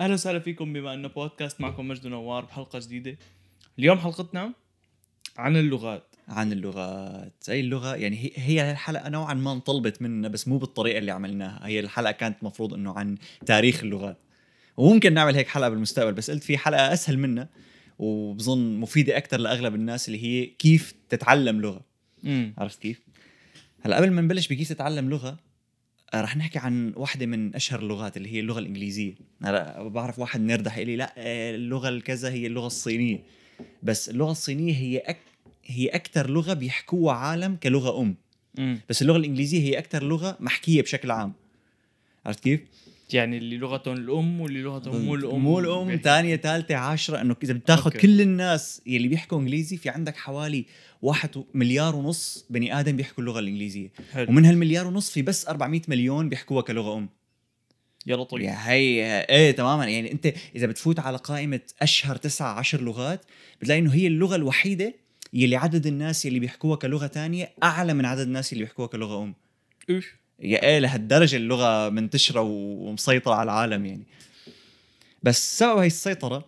[0.00, 3.18] أهلا وسهلا فيكم بما إنه بودكاست معكم مجد نوار بحلقة جديدة.
[3.78, 4.52] اليوم حلقتنا
[5.36, 6.16] عن اللغات.
[6.28, 7.32] عن اللغات.
[7.42, 11.66] زي اللغة؟ يعني هي هي الحلقة نوعا ما انطلبت منا بس مو بالطريقة اللي عملناها.
[11.66, 14.18] هي الحلقة كانت مفروض إنه عن تاريخ اللغات.
[14.76, 17.48] وممكن نعمل هيك حلقة بالمستقبل بس قلت في حلقة أسهل منها
[17.98, 21.80] وبظن مفيدة أكثر لأغلب الناس اللي هي كيف تتعلم
[22.24, 23.00] امم عرفت كيف؟
[23.80, 25.38] هلأ قبل ما نبلش بكيف تتعلم لغة آه،
[26.14, 29.14] رح نحكي عن واحدة من أشهر اللغات اللي هي اللغة الإنجليزية.
[29.44, 33.22] هلا بعرف واحد نرد حيقول لي لا آه، اللغة الكذا هي اللغة الصينية.
[33.82, 35.18] بس اللغة الصينية هي أك...
[35.64, 38.14] هي أكثر لغة بيحكوها عالم كلغة أم.
[38.58, 41.32] امم بس اللغة الإنجليزية هي أكثر لغة محكية بشكل عام.
[42.26, 42.60] عرفت كيف؟
[43.14, 45.40] يعني اللي لغتهم الأم واللي لغتهم مو الأم.
[45.40, 46.02] مو الأم بيحكي.
[46.02, 47.90] ثانية ثالثة عشرة إنه إذا بتاخذ.
[47.90, 50.64] كل الناس يلي بيحكوا إنجليزي في عندك حوالي
[51.02, 53.92] واحد مليار ونص بني آدم بيحكوا اللغة الإنجليزية.
[54.12, 54.28] حلو.
[54.28, 57.08] ومن هالمليار ونص في بس 400 مليون بيحكوها كلغة أم.
[58.06, 59.20] يا لطيف يا هي.
[59.30, 59.86] إيه تماما.
[59.86, 63.24] يعني أنت إذا بتفوت على قائمة أشهر تسعة عشر لغات
[63.60, 64.94] بتلاقي إنه هي اللغة الوحيدة
[65.32, 69.34] يلي عدد الناس يلي بيحكوها كلغة تانية أعلى من عدد الناس اللي بيحكوها كلغة أم.
[69.90, 74.02] اوف إيه لهالدرجة اللغة منتشرة ومسيطرة على العالم يعني.
[75.22, 76.44] بس سبب هي السيطرة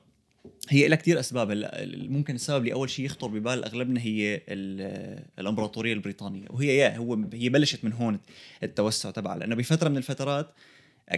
[0.68, 1.70] هي لها كثير أسباب.
[2.10, 6.44] ممكن السبب اللي اول شيء يخطر ببال أغلبنا هي ال- الإمبراطورية البريطانية.
[6.50, 8.18] وهي يا هو هي بلشت من هون
[8.62, 9.38] التوسع تبعها.
[9.38, 10.50] لأنه بفترة من الفترات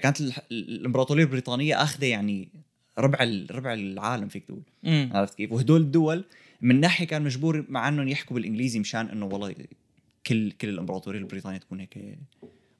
[0.02, 2.48] كانت ال- الإمبراطورية البريطانية آخذة يعني
[2.98, 3.18] ربع
[3.50, 4.62] ربع العالم فيك تقول.
[5.12, 6.24] عرفت كيف؟ وهدول الدول
[6.60, 9.54] من ناحية كان مجبور مع إنهم يحكوا بالإنجليزي مشان إنه والله
[10.26, 11.98] كل كل الإمبراطورية البريطانية تكون هيك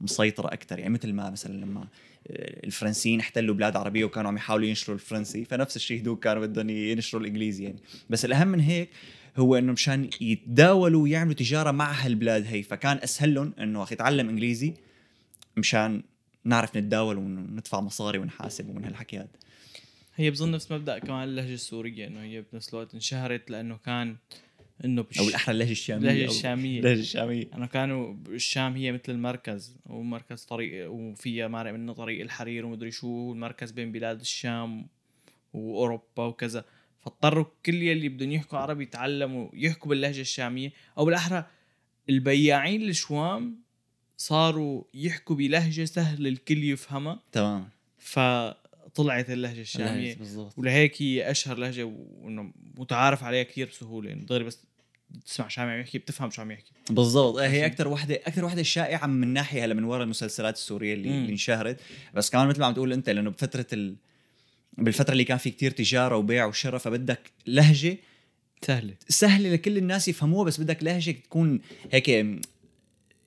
[0.00, 1.80] مسيطرة أكثر يعني مثل ما مثلا لما
[2.26, 6.70] آه، الفرنسيين احتلوا بلاد عربية وكانوا عم يحاولوا ينشروا الفرنسي فنفس الشيء هدول كانوا بدهم
[6.70, 7.78] ينشروا الإنجليزي يعني.
[8.10, 8.88] بس الأهم من هيك
[9.36, 14.28] هو إنه مشان يتداولوا ويعملوا تجارة مع هالبلاد هي فكان أسهل لهم إنه أخي اتعلم
[14.28, 14.74] إنجليزي
[15.56, 16.02] مشان
[16.44, 19.28] نعرف نتداول وندفع مصاري ونحاسب ومن هالحكي هذا
[20.16, 24.16] هي بظن نفس مبدأ كمان اللهجة السورية إنه هي بنفس الوقت انشهرت لأنه كان
[24.84, 25.18] إنه بش...
[25.18, 26.78] أو بالاحرى اللهجة الشامية اللهجة الشامية.
[26.78, 27.44] اللهجة الشامية.
[27.54, 33.08] انه كانوا الشام هي مثل المركز ومركز طريق وفيها مارق منه طريق الحرير ومدري شو
[33.08, 34.86] والمركز بين بلاد الشام
[35.52, 36.64] وأوروبا وكذا.
[37.00, 40.72] فاضطروا كل يلي بدهم يحكوا عربي يتعلموا يحكوا باللهجة الشامية.
[40.98, 41.46] أو بالأحرى
[42.08, 43.56] البياعين الشوام
[44.16, 47.20] صاروا يحكوا بلهجة سهل الكل يفهمها.
[47.32, 47.68] تمام.
[48.94, 50.14] فطلعت اللهجة الشامية.
[50.14, 50.58] بالضبط.
[50.58, 54.08] ولهيك هي أشهر لهجة وإنه متعارف عليها كثير بسهولة.
[54.08, 54.58] يعني دغري بس
[55.26, 56.72] تسمع شامي عم يحكي بتفهم شو عم يحكي.
[56.90, 57.36] بالضبط.
[57.36, 61.08] إيه، هي أكثر وحدة أكثر وحدة شائعة من ناحية هلا من وراء المسلسلات السورية اللي,
[61.08, 61.14] مم.
[61.14, 61.80] اللي انشهرت.
[62.14, 63.96] بس كمان مثل ما عم تقول أنت لأنه بفترة ال...
[64.78, 67.96] بالفترة اللي كان في كتير تجارة وبيع وشراء فبدك لهجة
[68.62, 68.94] سهلة.
[69.08, 71.60] سهلة لكل الناس يفهموها بس بدك لهجة تكون
[71.92, 72.26] هيك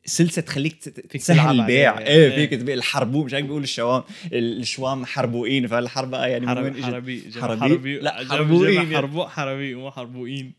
[0.08, 2.00] سلسه تخليك فيك تسهل البيع.
[2.00, 2.36] إيه إيه.
[2.36, 4.04] فيك تبيع الحربو مش هيك بيقول الشوام
[4.34, 8.96] الشوام حربوئين فالحربقه يعني من وين حربي؟ حربي حربي؟ حربي لا، حربوئين يعني.
[8.96, 10.54] حربو حربي مو حربوئين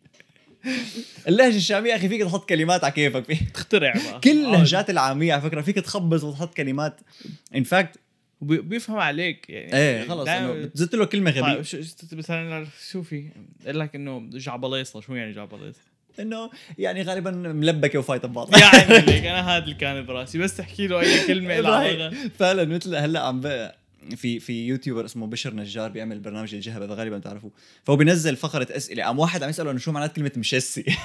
[1.29, 5.33] اللهجه الشاميه أخي فيك تحط كلمات على كيفك فيه تخترع بقى كل آه، اللهجات العاميه
[5.33, 7.01] على فكره فيك تخبص وتحط كلمات
[7.55, 7.99] ان فاكت
[8.41, 11.63] بيفهم عليك يعني إيه خلص انه بتزت له كلمه طيب غبيه
[12.13, 13.29] مثلا شو في
[13.67, 15.88] قال لك انه جعبليصه شو يعني جعبليصه
[16.21, 18.51] انه يعني غالبا ملبكة وفايتة ببعض.
[18.59, 20.39] يعني ليك أنا هذا اللي كان براسي.
[20.39, 23.41] بس تحكي له أي كلمة فعلا مثل هلأ عم.
[24.17, 27.51] في في يوتيوبر اسمه بشر نجار بيعمل برنامج الجهبه إذا غالبا بتعرفوه.
[27.85, 29.05] فهو بينزل فقرة أسئلة.
[29.05, 30.85] قام واحد عم يسأله إنه شو معنات كلمة مشسي؟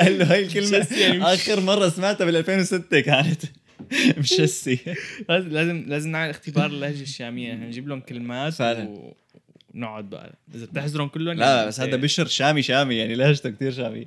[0.00, 3.42] قال له هاي الكلمة يعني آخر مرة سمعتها بال 2006 كانت.
[4.18, 4.78] مشسي.
[5.28, 7.54] لازم لازم نعمل اختبار اللهجة الشامية.
[7.54, 8.88] نجيب لهم كلمات فعلا.
[8.88, 9.14] و-
[9.74, 10.38] ونقعد بقى.
[10.54, 14.06] إذا بتحزرهم كلهم لا بس هذا بشر شامي شامي يعني لهجته كثير شامي.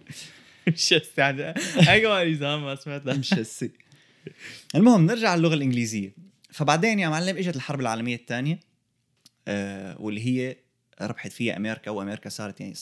[0.67, 3.71] مش يعني هاي كمان نظام ما سمعتها مشسي
[4.75, 6.15] المهم نرجع على اللغة الإنجليزية.
[6.51, 8.59] فبعدين يا معلم إجت الحرب العالمية الثانية
[9.47, 10.55] آه واللي هي
[11.01, 12.73] ربحت فيها أمريكا وأمريكا صارت يعني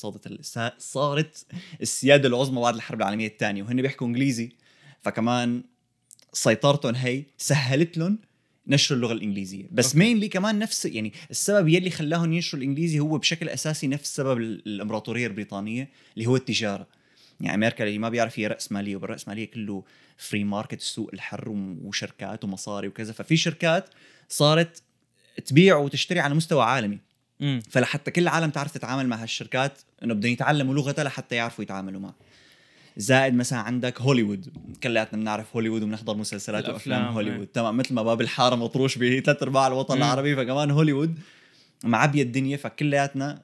[0.41, 1.46] سا- صارت
[1.81, 4.50] السيادة العظمى بعد الحرب العالمية الثانية وهن بيحكوا إنجليزي.
[5.02, 5.64] فكمان
[6.34, 8.20] سيطرتهم هي سهلت لهم
[8.67, 9.67] نشر اللغة الإنجليزية.
[9.72, 9.99] بس أوكي.
[9.99, 14.61] مينلي كمان نفس يعني السبب يلي خلاهم ينشروا الإنجليزي هو بشكل أساسي نفس سبب ال-
[14.66, 16.87] الإمبراطورية البريطانية اللي هو التجارة.
[17.41, 19.84] يعني أمريكا اللي ما بيعرف هي رأس مالية وبالراس مالية كله
[20.17, 21.49] free market السوق الحر
[21.84, 23.13] وشركات ومصاري وكذا.
[23.13, 23.90] ففي شركات
[24.29, 24.84] صارت
[25.46, 26.99] تبيع وتشتري على مستوى عالمي.
[27.69, 32.16] فلحتى كل العالم تعرف تتعامل مع هالشركات إنه بدهم يتعلموا لغتها لحتى يعرفوا يتعاملوا معها.
[32.97, 34.53] زائد مثلا عندك هوليوود
[34.84, 37.53] كلياتنا بنعرف هوليوود وبنحضر مسلسلات وأفلام هوليوود إيه.
[37.53, 40.03] تمام مثل ما باب الحارة مطروش بثلاث أرباع الوطن مم.
[40.03, 41.20] العربي فكمان هوليوود
[41.84, 43.41] معبي الدنيا فكلياتنا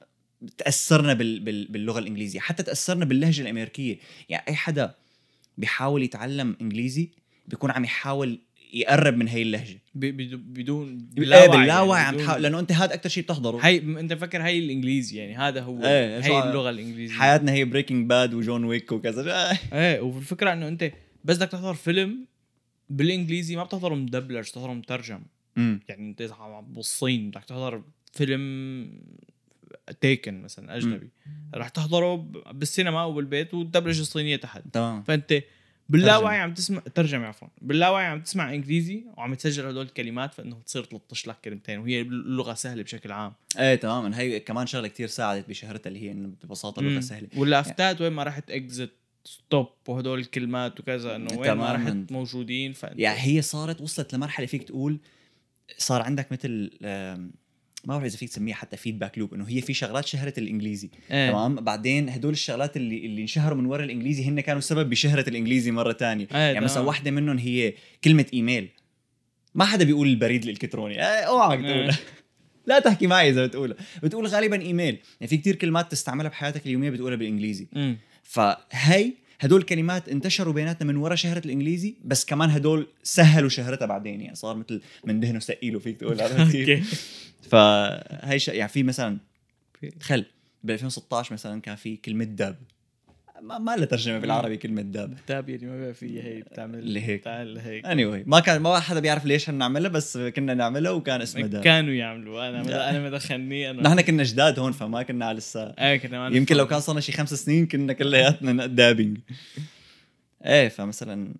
[0.58, 1.40] تأثرنا بال...
[1.40, 1.66] بال...
[1.68, 3.98] باللغة الإنجليزية حتى تأثرنا باللهجة الأمريكية
[4.28, 4.94] يعني أي حدا
[5.58, 7.10] بيحاول يتعلم إنجليزي
[7.46, 8.40] بيكون عم يحاول
[8.72, 9.82] يقرب من هي اللهجة.
[9.94, 13.58] بدون بدون باللاوعي باللاوعي يعني عم تحاول لأنه أنت هذا أكثر شيء بتحضره.
[13.62, 17.14] هي أنت فكر هي الإنجليزي يعني هذا هو إيه، هي اللغة الإنجليزية.
[17.14, 19.50] حياتنا هي Breaking Bad و John Wick وكذا.
[19.72, 20.92] إيه وفي الفكرة إنه أنت
[21.24, 22.26] بس بدك تحضر فيلم
[22.90, 25.22] بالإنجليزي ما بتحضره مدبلج بتحضره مترجم
[25.56, 26.32] يعني أنت
[26.68, 27.82] بالصين بدك تحضر
[28.12, 28.90] فيلم
[30.00, 31.10] Taken مثلا أجنبي.
[31.54, 32.16] رح تحضره
[32.52, 34.62] بالسينما أو بالبيت والدبلجة الصينية تحت.
[34.72, 35.02] تمام.
[35.02, 35.42] فأنت
[35.88, 37.48] باللاوعي عم تسمع ترجمة عفوا.
[37.60, 42.54] باللاوعي عم تسمع إنجليزي وعم تسجل هدول الكلمات فإنه تصير تلطش لك كلمتين وهي اللغة
[42.54, 43.32] سهلة بشكل عام.
[43.58, 44.18] إيه تماما.
[44.18, 47.00] هي كمان شغلة كتير ساعدت بشهرتها اللي هي إنه ببساطة لغه مم.
[47.00, 47.28] سهلة.
[47.36, 48.90] واللافتات وين ما رحت exit
[49.24, 51.72] stop وهدول الكلمات وكذا إنه وين ما.
[51.72, 54.98] رحت موجودين فإنت يعني هي صارت وصلت لمرحلة فيك تقول
[55.78, 56.70] صار عندك مثل
[57.84, 61.30] ما بعرف إذا فيك تسميها حتى feedback loop إنه هي في شغلات شهرت الإنجليزي إيه.
[61.30, 65.70] تمام بعدين هدول الشغلات اللي اللي انشهروا من وراء الإنجليزي هن كانوا سبب بشهرة الإنجليزي
[65.70, 66.86] مرة تانية إيه يعني مثلا تمام.
[66.86, 68.68] واحدة منهم هي كلمة إيميل
[69.54, 71.72] ما حدا بيقول البريد الالكتروني اوعك إيه.
[71.72, 71.98] تقولها
[72.66, 76.90] لا تحكي معي إذا بتقولها بتقول غالبا إيميل يعني في كتير كلمات تستعملها بحياتك اليومية
[76.90, 77.96] بتقولها بالإنجليزي مم.
[78.22, 84.20] فهي هدول كلمات انتشروا بيناتنا من وراء شهرة الإنجليزي بس كمان هدول سهلوا شهرتها بعدين
[84.20, 86.82] يعني صار مثل من دهنه وسقيله فيك تقول عرفت كيف؟ أوكي
[87.50, 88.38] فهي.
[88.48, 89.18] يعني في مثلا
[90.00, 90.24] تخيل
[90.64, 92.56] ب 2016 مثلا كان في كلمة dab
[93.42, 97.02] ما, ما لها ترجمة بالعربي كلمة dab dab يعني ما بقى في هي بتعمل اللي
[97.02, 97.20] هيك.
[97.20, 97.86] بتعمل هيك.
[97.86, 101.94] Anyway ما كان ما حدا بيعرف ليش نعملها بس كنا نعملها وكان اسمها dab كانوا
[101.94, 102.48] يعملوا.
[102.48, 106.56] أنا أنا ما دخلني انا نحن كنا جداد هون فما كنا لسه إيه كنا يمكن
[106.56, 106.66] لو.
[106.66, 109.18] كان صارنا شي خمس سنين كنا كلياتنا dabbing
[110.44, 111.34] إيه فمثلا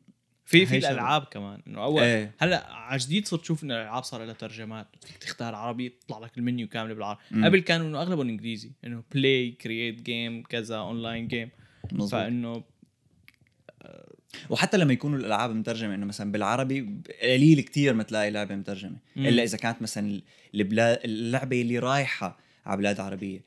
[0.44, 0.78] في في.
[0.78, 1.62] الألعاب كمان.
[1.66, 2.34] إنه اول إيه.
[2.38, 4.86] هلأ على جديد صرت تشوف انه الألعاب صار لها ترجمات.
[5.06, 7.20] فيك تختار عربي يطلع لك المنيو كامل بالعربي.
[7.44, 8.70] قبل كانوا إنه أغلبهم إنجليزي.
[8.84, 11.48] إنه play create game كذا online game
[11.92, 12.10] مظبوط.
[12.12, 12.64] فإنه
[14.50, 18.96] وحتى لما يكونوا الألعاب مترجمة إنه مثلا بالعربي قليل كتير ما تلاقي لعبة مترجمة.
[19.16, 19.26] مم.
[19.26, 20.20] إلا إذا كانت مثلا
[20.54, 23.40] البلاد اللعبة اللي رايحة على بلاد عربية.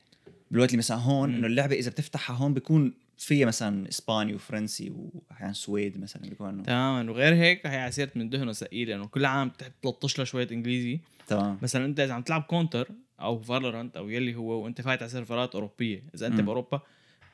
[0.50, 1.34] بالوقت اللي مثلا هون.
[1.34, 7.10] إنه اللعبة إذا بتفتحها هون بيكون فيها مثلا إسباني وفرنسي واحيانا سويدي مثلا بيكون تماما.
[7.10, 11.00] وغير هيك هي على سيرة من دهنه وسقيله لأنه كل عام بتلطش لها شوية إنجليزي.
[11.26, 11.58] تمام.
[11.62, 12.88] مثلا أنت إذا عم تلعب Counter
[13.20, 16.46] أو Valorant أو يلي هو وأنت فايت على سيرفرات أوروبية إذا أنت مم.
[16.46, 16.80] بأوروبا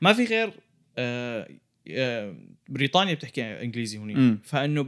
[0.00, 0.52] ما في غير
[2.68, 4.38] بريطانيا بتحكي إنجليزي مم.
[4.44, 4.86] فإنه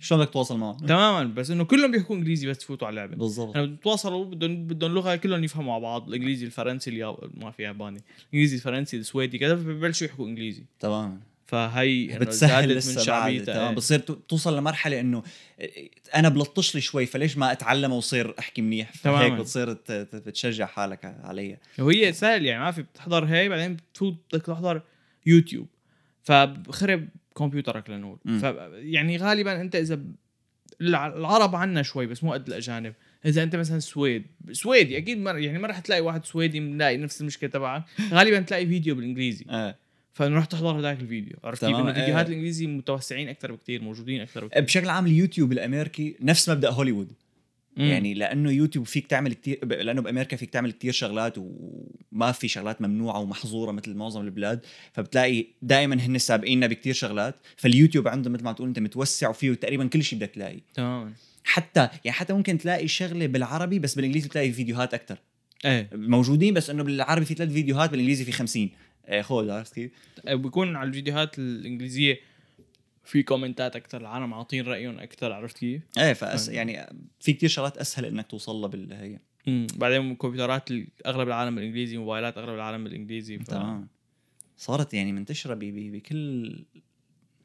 [0.00, 3.16] شلون بدك تتواصل معهم؟ تماما بس إنه كلهم بيحكوا إنجليزي بس تفوتوا على اللعبة.
[3.16, 3.56] بالضبط.
[3.56, 7.30] لما بتواصلوا بدهم بدهم لغة كلهم يفهموا مع بعض الإنجليزي الفرنسي الياب...
[7.34, 10.62] ما في ياباني الإنجليزي الفرنسي السويدي كذا ببلشوا يحكوا إنجليزي.
[10.80, 11.20] تمام.
[11.46, 13.54] فهي بتسهل لسه من شعبيتها.
[13.54, 13.68] تمام.
[13.68, 13.74] إيه.
[13.74, 15.22] بتصير تو- توصل لمرحلة إنه
[16.14, 19.24] أنا بلطش لي شوي فليش ما أتعلم واصير أحكي منيح؟ تماماً.
[19.24, 23.74] هيك بتصير ت- ت- بتشجع حالك علي وهي سهل يعني ما في بتحضر هي بعدين
[23.76, 24.82] بتفوت بدك تحضر
[25.26, 25.66] يوتيوب.
[26.22, 28.18] فبخرب كمبيوترك لنقول
[28.72, 30.00] يعني غالبا أنت إذا
[30.80, 32.94] العرب عنا شوي بس مو قد الأجانب.
[33.26, 37.20] إذا أنت مثلا سويد سويدي أكيد مر يعني ما رح تلاقي واحد سويدي ملاقي نفس
[37.20, 37.84] المشكلة تبعك.
[38.12, 39.44] غالبا تلاقي فيديو بالإنجليزي.
[39.50, 39.76] آه.
[40.12, 41.36] فنروح تحضر هذاك الفيديو.
[41.44, 42.32] عرفت كيف؟ إنه فيديوهات إيه.
[42.32, 47.12] الإنجليزي متوسعين أكثر بكثير موجودين أكثر بكثير بشكل عام اليوتيوب الأمريكي نفس مبدأ هوليوود.
[47.76, 47.84] مم.
[47.84, 52.48] يعني لأنه يوتيوب فيك تعمل كتير ب- لأنه بأمريكا فيك تعمل كتير شغلات وما في
[52.48, 54.60] شغلات ممنوعة ومحظورة مثل معظم البلاد
[54.92, 59.86] فبتلاقي دائما هن سابقيننا بكتير شغلات فاليوتيوب عنده مثل ما تقول أنت متوسع وفيه تقريبا
[59.86, 60.60] كل شيء بدك تلاقي.
[60.74, 61.12] تماما
[61.44, 65.18] حتى يعني حتى ممكن تلاقي شغلة بالعربي بس بالإنجليزي بتلاقي فيديوهات أكثر
[65.64, 65.90] إيه.
[65.94, 68.70] موجودين بس إنه بالعربي في ثلاث فيديوهات بالإنجليزي في 50
[69.06, 69.90] آه، خذ عرفت كيف؟
[70.28, 72.18] بيكون على الفيديوهات الإنجليزية
[73.06, 76.56] في كومنتات أكثر العالم عاطين رأيهم أكثر عرفت كيف؟ إيه فأس فاهم.
[76.56, 76.86] يعني
[77.20, 79.18] في كتير شغلات أسهل إنك توصل لها بالهي
[79.76, 83.42] بعدين كمبيوترات ال- أغلب العالم بالإنجليزي موبايلات أغلب العالم بالإنجليزي ف...
[83.42, 83.88] تمام
[84.56, 86.64] صارت يعني منتشرة بكل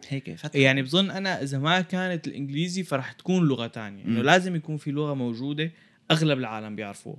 [0.08, 4.25] هيك فترة يعني بظن أنا إذا ما كانت الإنجليزي فرح تكون لغة تانية إنه مم.
[4.25, 5.72] لازم يكون في لغة موجودة
[6.12, 7.18] أغلب العالم بيعرفوها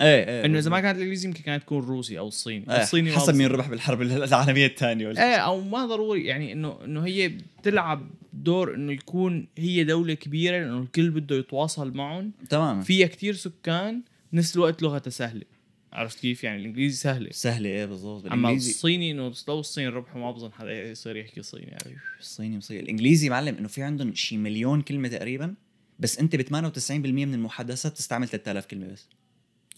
[0.00, 2.64] إيه إيه إنه إذا ما كانت الانجليزي يمكن كانت تكون الروسي أو الصيني.
[2.70, 3.46] إيه، الصيني حسب مين.
[3.46, 8.74] ربح بالحرب العالمية الثانية ولا إيه أو ما ضروري يعني إنه إنه هي بتلعب دور
[8.74, 12.32] إنه يكون هي دولة كبيرة لأنه الكل بده يتواصل معهم.
[12.48, 14.02] تمام فيها كتير سكان
[14.32, 15.44] بنفس الوقت لغتها سهلة.
[15.92, 17.28] عرفت كيف؟ يعني الإنجليزي سهلة.
[17.32, 18.26] سهلة إيه بالضبط.
[18.32, 21.66] أما الصيني إنه لو الصين ربحوا ما بظن حدا يصير يحكي صيني.
[21.66, 22.82] يعني الصيني مصير.
[22.82, 25.54] الإنجليزي معلم إنه في عندهم شي مليون كلمة تقريبا
[25.98, 29.08] بس أنت ب 98% من المحادثات تستعمل 3000 كلمة بس.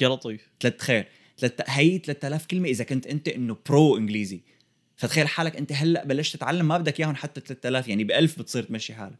[0.02, 1.04] يا لطيف ثلاث تخيل
[1.38, 4.40] ثلاث هي 3000 كلمة إذا كنت أنت إنه برو إنجليزي
[4.96, 8.62] فتخيل حالك أنت هلأ بلشت تتعلم ما بدك إياهم حتى 3000 يعني ب 1000 بتصير
[8.62, 9.18] تمشي حالك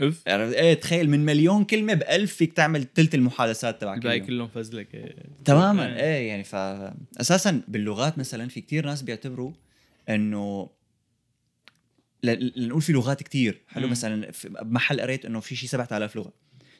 [0.00, 4.20] عرفت؟ إيه تخيل من مليون كلمة ب 1000 فيك تعمل ثلث المحادثات تبعك الباقي.
[4.20, 5.14] كلهم فزلك إيه.
[5.44, 6.02] تماما إيه.
[6.16, 6.54] إيه يعني ف
[7.20, 9.52] أساسا باللغات مثلا في كتير ناس بيعتبروا
[10.08, 10.70] إنه
[12.22, 13.90] لنقول في لغات كتير حلو مم.
[13.92, 16.32] مثلا في- بمحل قريت إنه في شيء 7000 لغة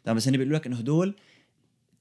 [0.04, 1.14] تمام بس هن بيقولوا لك إنه هدول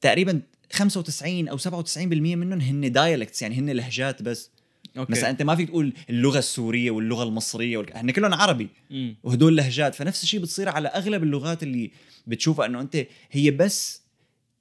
[0.05, 0.41] تقريبا
[0.73, 4.49] 95 أو 97% منهم هن dialects يعني هن لهجات بس.
[4.97, 5.11] أوكي.
[5.11, 7.97] مثلا أنت ما فيك تقول اللغة السورية واللغة المصرية والك...
[7.97, 8.67] هن كلهم عربي.
[8.89, 9.15] مم.
[9.23, 9.95] وهدول لهجات.
[9.95, 11.91] فنفس الشيء بتصير على أغلب اللغات اللي
[12.27, 14.01] بتشوفها إنه أنت هي بس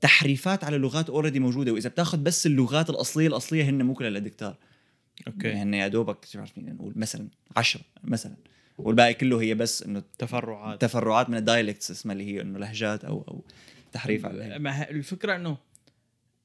[0.00, 4.56] تحريفات على لغات already موجودة وإذا بتاخذ بس اللغات الأصلية الأصلية هن مو كلها الادكتار
[5.26, 5.48] أوكي.
[5.48, 8.36] يعني يا دوبك شو عارفين نقول مثلا عشرة مثلا.
[8.78, 10.80] والباقي كله هي بس إنه تفرعات.
[10.80, 13.44] تفرعات من ال dialects اسمها اللي هي إنه لهجات أو أو
[13.94, 14.58] تحريف على.
[14.58, 15.56] ما الفكرة إنه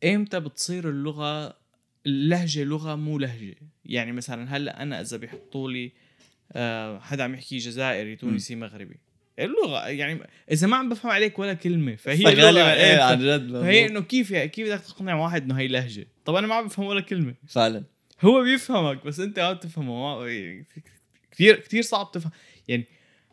[0.04, 1.58] إمتى بتصير اللغة
[2.06, 5.92] اللهجه لغة مو لهجة؟ يعني مثلا هلأ أنا إذا بيحطوا لي
[6.52, 8.96] آه حدا عم يحكي جزائري تونسي مغربي
[9.40, 10.20] اللغة يعني
[10.52, 13.86] إذا ما عم بفهم عليك ولا كلمة فهي إيه، إيه عن جد فهي.
[13.86, 16.86] إنه كيف يعني كيف بدك تقنع واحد إنه هي لهجة؟ طب أنا ما عم بفهم
[16.86, 17.34] ولا كلمة.
[17.48, 17.84] فعلا.
[18.22, 20.26] هو بيفهمك بس أنت ما بتفهمه
[21.32, 22.32] كثير كثير صعب تفهم.
[22.68, 22.86] يعني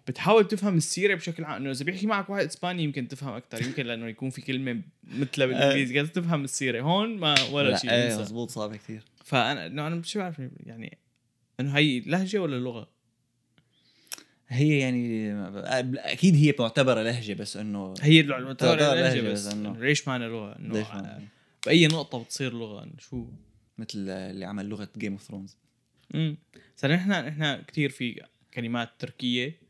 [0.08, 1.62] بتحاول تفهم السيرة بشكل عام.
[1.62, 5.46] إنه إذا بيحكي معك واحد إسباني يمكن تفهم أكثر يمكن لأنه يكون في كلمة مثلها
[5.46, 5.96] بالإنجليزي.
[5.98, 6.80] قادر تفهم السيرة.
[6.82, 8.18] هون ما ولا لا شيء إيه.
[8.18, 10.98] مزبوط صعب كثير فانا إنه أنا شو بعرف يعني
[11.60, 12.88] إنه هي لهجة ولا لغة؟
[14.48, 15.32] هي يعني
[15.98, 20.26] أكيد هي معتبره لهجة بس إنه هي المعتبره لهجة لهجة بس بس إنه ليش معنى
[20.26, 21.22] لغة؟ إنه ما-
[21.66, 23.26] بأي نقطة بتصير لغة؟ إنه شو؟
[23.78, 25.56] مثل اللي عمل لغة Game of Thrones
[26.14, 26.36] امم
[26.76, 28.22] صار نحن نحن كثير في
[28.54, 29.65] كلمات تركية.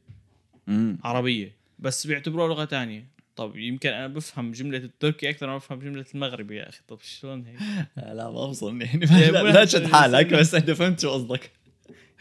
[0.69, 1.53] امم عربية.
[1.79, 3.17] بس بيعتبروها لغة تانية.
[3.37, 6.81] طب يمكن أنا بفهم جملة التركي أكثر ما بفهم جملة المغربي يا أخي.
[6.89, 7.61] طب شلون هيك؟
[7.97, 10.41] لا ما بظن يعني يعني لا, لا تشد حالك الإنسان.
[10.41, 11.51] بس أنت فهمت شو قصدك.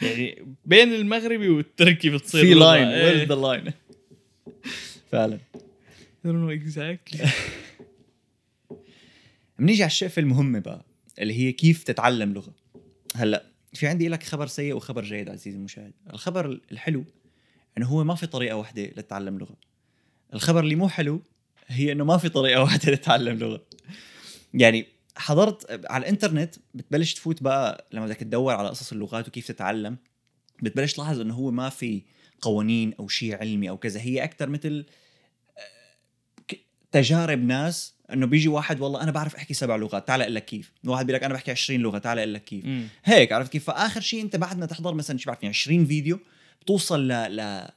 [0.01, 2.53] يعني بين المغربي والتركي بتصير في.
[2.53, 2.87] line.
[2.87, 3.73] where's the line
[5.11, 5.39] فعلا.
[6.25, 7.27] Exactly.
[9.59, 10.85] بنيجي على الشقفة المهمة بقى
[11.19, 12.53] اللي هي كيف تتعلم لغة.
[13.15, 15.93] هلأ في عندي لك خبر سيء وخبر جيد عزيزي المشاهد.
[16.13, 17.03] الخبر الحلو
[17.77, 19.55] إنه هو ما في طريقة واحدة لتتعلم لغة.
[20.33, 21.21] الخبر اللي مو حلو
[21.67, 23.61] هي إنه ما في طريقة واحدة لتتعلم لغة.
[24.53, 24.85] يعني
[25.17, 29.97] حضرت على الإنترنت بتبلش تفوت بقى لما بدك تدور على قصص اللغات وكيف تتعلم
[30.61, 32.01] بتبلش تلاحظ إنه هو ما في
[32.41, 33.99] قوانين أو شيء علمي أو كذا.
[34.01, 34.85] هي أكثر مثل
[36.47, 36.59] ك-
[36.91, 40.71] تجارب ناس إنه بيجي واحد والله أنا بعرف أحكي سبع لغات تعال أقول لك كيف.
[40.85, 42.65] واحد بيقول لك أنا بحكي 20 لغة تعال أقول لك كيف.
[42.65, 42.87] مم.
[43.05, 46.19] هيك عرفت كيف؟ فآخر شيء أنت بعد ما تحضر مثلا شو بعرفني 20 فيديو
[46.65, 47.67] بتوصل ل ل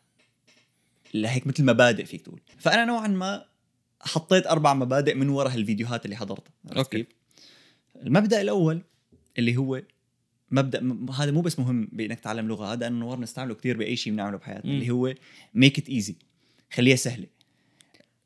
[1.14, 3.44] لهيك مثل مبادئ فيك تقول فأنا نوعا ما
[4.00, 6.52] حطيت أربع مبادئ من وراء هالفيديوهات اللي حضرتها.
[6.96, 7.06] كيف؟
[8.02, 8.82] المبدأ الأول
[9.38, 9.82] اللي هو
[10.50, 13.96] مبدأ م- هذا مو بس مهم بإنك تتعلم لغة هذا إنه نو نستعمله كثير بأي
[13.96, 14.70] شيء بنعمله بحياتنا.
[14.72, 15.14] اللي هو
[15.54, 16.16] make it easy
[16.72, 17.26] خليها سهلة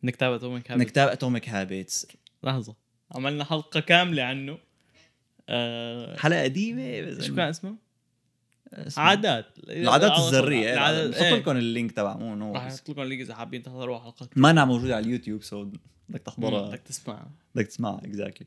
[0.02, 2.06] نكتاب اتوميك إنك تتابع Atomic Habits
[2.44, 2.74] لحظة
[3.12, 4.58] عملنا حلقة كاملة عنه
[5.48, 7.76] آه حلقة قديمة بس شو كان اسمه؟
[8.74, 10.12] اسمه- عادات العادات.
[10.18, 11.34] الذرية العادات بحط إيه.
[11.34, 14.28] لكم ال link تبع مو no راح أحط لكم ال link إذا حابين تحضروا حلقه
[14.36, 15.64] ما موجودة على اليوتيوب so
[16.08, 16.68] بدك تحضرها.
[16.68, 17.30] بدك تسمعها.
[17.54, 18.46] بدك تسمعها اكزاكتلي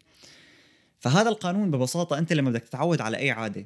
[1.00, 3.66] فهذا القانون ببساطة أنت لما بدك تتعود على أي عادة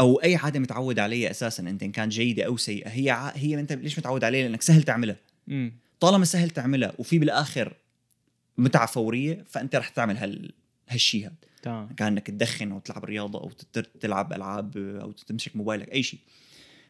[0.00, 3.28] أو أي عادة متعود عليها أساسا أنت إن كانت جيدة أو سيئة هي ع...
[3.34, 5.16] هي أنت ليش متعود عليها؟ لأنك سهل تعملها.
[5.48, 7.74] امم طالما سهل تعملها وفي بالآخر
[8.58, 10.52] متعة فورية فأنت رح تعمل هال
[10.88, 11.34] هالشيء هذا.
[11.66, 13.50] تمام كان انك تدخن أو تلعب رياضة أو
[14.00, 16.20] تلعب ألعاب أو تمسك موبايلك أي شيء.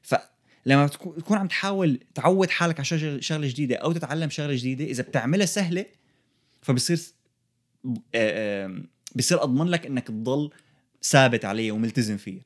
[0.02, 5.46] فلما تكون عم تحاول تعود حالك على شغلة جديدة أو تتعلم شغلة جديدة إذا بتعملها
[5.46, 5.86] سهلة
[6.62, 6.98] فبصير
[9.16, 10.50] بصير أضمن لك إنك تضل
[11.02, 12.42] ثابت عليها وملتزم فيها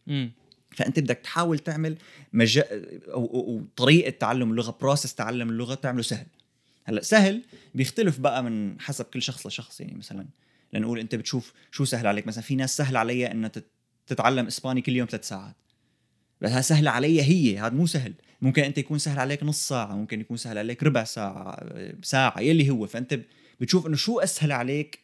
[0.76, 1.96] فأنت بدك تحاول تعمل
[2.32, 2.58] مج...
[2.58, 2.64] أو...
[3.08, 3.25] أو...
[3.34, 6.26] أو طريقة تعلم اللغة بروسس تعلم اللغة تعمله سهل.
[6.84, 7.42] هلأ سهل
[7.75, 10.26] بيختلف بقى من حسب كل شخص لشخص يعني مثلا
[10.72, 12.26] لنقول أنت بتشوف شو سهل عليك.
[12.26, 13.70] مثلا في ناس سهل عليها إنها تت-
[14.06, 15.56] تتعلم إسباني كل يوم ثلاث ساعات.
[16.40, 18.14] بس سهل عليها هي هذا مو سهل.
[18.42, 21.66] ممكن أنت يكون سهل عليك نص ساعة ممكن يكون سهل عليك ربع ساعة
[22.02, 22.86] ساعة يلي هو.
[22.86, 23.20] فأنت
[23.60, 24.98] بتشوف إنه شو أسهل عليك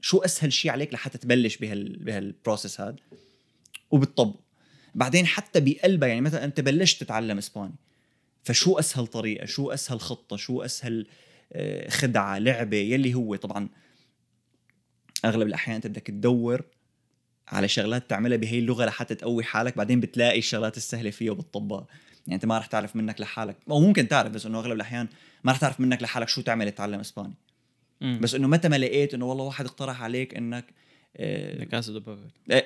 [0.00, 2.96] شو أسهل شيء عليك لحتى تبلش بهال بهالبروسس هذا
[3.90, 4.40] وبتطبق
[4.94, 7.74] بعدين حتى بقلبها يعني مثلا أنت بلشت تتعلم إسباني
[8.42, 11.06] فشو أسهل طريقة؟ شو أسهل خطة؟ شو أسهل
[11.52, 13.36] آه، خدعة لعبة؟ يلي هو.
[13.36, 13.68] طبعا
[15.24, 16.62] أغلب الأحيان أنت بدك تدور
[17.48, 21.86] على شغلات تعملها بهي اللغة لحتى تقوي حالك بعدين بتلاقي الشغلات السهلة فيها وبتطبقها.
[22.26, 25.08] يعني أنت ما رح تعرف منك لحالك أو ممكن تعرف بس إنه أغلب الأحيان
[25.44, 27.34] ما رح تعرف منك لحالك شو تعمل تتعلم إسباني.
[28.00, 30.64] بس بس إنه متى ما لقيت إنه والله واحد اقترح عليك إنك
[31.16, 32.30] آه، بابل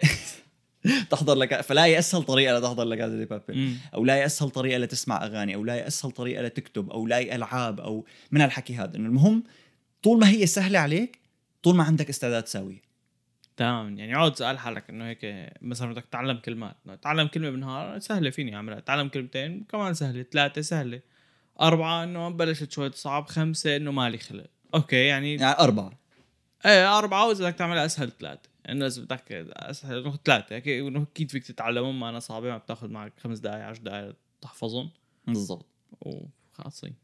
[1.11, 3.77] تحضر لك فلاقي اسهل طريقة لتحضر لكازا دي بابل مم.
[3.95, 8.05] أو لاقي اسهل طريقة لتسمع أغاني أو لاقي اسهل طريقة لتكتب أو لاقي العاب أو
[8.31, 8.97] من هالحكي هذا.
[8.97, 9.45] إنه المهم
[10.03, 11.19] طول ما هي سهلة عليك
[11.62, 12.83] طول ما عندك استعداد تساويها
[13.57, 13.99] تمام.
[13.99, 16.77] يعني اقعد اسال حالك إنه هيك مثلا بدك تتعلم كلمات.
[16.87, 18.81] إنه تعلم كلمة بالنهار سهلة فيني أعملها.
[18.81, 20.23] تعلم كلمتين كمان سهلة.
[20.23, 21.00] ثلاثة سهلة.
[21.61, 23.27] أربعة إنه بلشت شوي صعب.
[23.27, 24.47] خمسة إنه مالي خلق.
[24.75, 25.99] okay يعني يعني أربعة.
[26.67, 27.29] إيه أربعة.
[27.29, 28.49] وإذا بدك تعملها أسهل ثلاثة.
[28.69, 29.23] إنه إذا بدك
[30.25, 30.57] ثلاثة.
[30.57, 32.00] هيك إنه أكيد فيك تتعلمهم.
[32.00, 32.49] ما أنا صعبة.
[32.49, 34.91] ما بتاخذ معك خمس دقائق 10 دقائق تحفظهم.
[35.27, 35.67] بالضبط.
[36.00, 36.95] وخلاصين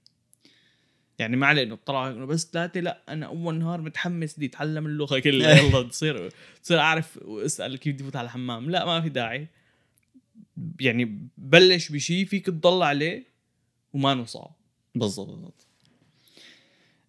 [1.19, 4.87] يعني ما عليه انه طلع إنه بس ثلاثة لا أنا أول نهار متحمس بدي أتعلم
[4.87, 5.61] اللغة كلها.
[5.61, 6.31] يلا تصير
[6.63, 8.71] تصير أعرف وأسأل كيف بدي فوت على الحمام.
[8.71, 9.49] لا ما في داعي.
[10.81, 13.25] يعني بلش بشيء فيك تضل عليه
[13.93, 14.51] وما صعب.
[14.95, 15.67] بالضبط بالضبط.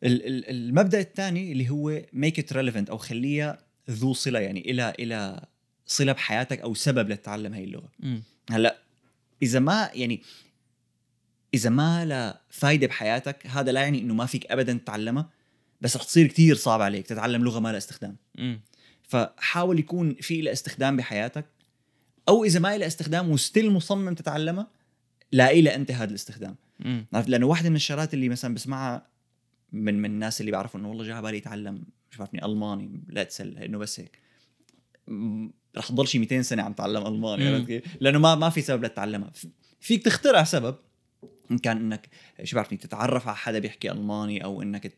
[0.04, 3.58] ال- ال- المبدأ الثاني اللي هو make it relevant أو خليها
[3.90, 5.46] ذو صلة يعني إلى إلى
[5.86, 7.90] صلة بحياتك أو سبب لتتعلم هاي اللغة.
[8.50, 8.78] هلأ
[9.44, 10.22] إذا ما يعني
[11.56, 15.30] إذا ما لا فايدة بحياتك هذا لا يعني إنه ما فيك ابدا تتعلمها
[15.82, 18.16] بس رح تصير كتير صعب عليك تتعلم لغة ما لها استخدام.
[18.40, 18.62] امم
[19.04, 21.46] فحاول يكون في لها استخدام بحياتك
[22.30, 24.68] أو إذا ما لها استخدام وستيل مصمم تتعلمها
[25.32, 26.56] لاقي لها أنت هذا الاستخدام.
[27.14, 29.08] عرفت؟ لأنه واحدة من الشغلات اللي مثلا بسمعها
[29.72, 33.24] من من الناس اللي بعرفوا إنه والله جا على بالي اتعلم مش بعرفني ألماني لا
[33.24, 34.20] تسل إنه بس هيك.
[35.08, 37.48] م- رح تضل شي 200 سنة عم تعلم ألماني.
[37.48, 39.32] عرفت كيف؟ لأنه ما ما في سبب لتتعلمها
[39.80, 40.76] فيك تخترع سبب
[41.52, 42.10] ان كان إنك
[42.44, 44.94] شو بعرفني تتعرف على حدا بيحكي ألماني أو إنك.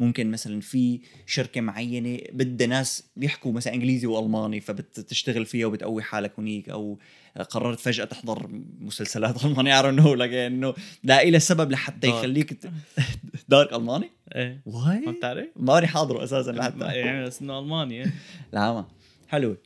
[0.00, 6.32] ممكن مثلا في شركة معينة بدها ناس بيحكوا مثلا إنجليزي وألماني فبتشتغل فيها وبتقوي حالك
[6.38, 6.98] هنيك أو
[7.50, 8.48] قررت فجأة تحضر
[8.80, 12.08] مسلسلات الماني I know انه لاقي لها سبب لحتى.
[12.08, 12.58] يخليك.
[13.48, 18.12] Dark ألماني؟ إيه ما why بتعرف؟ ماني حاضره أساسا لحتى يعني بس إنه المانيا
[18.52, 18.88] لا ما
[19.28, 19.56] حلوة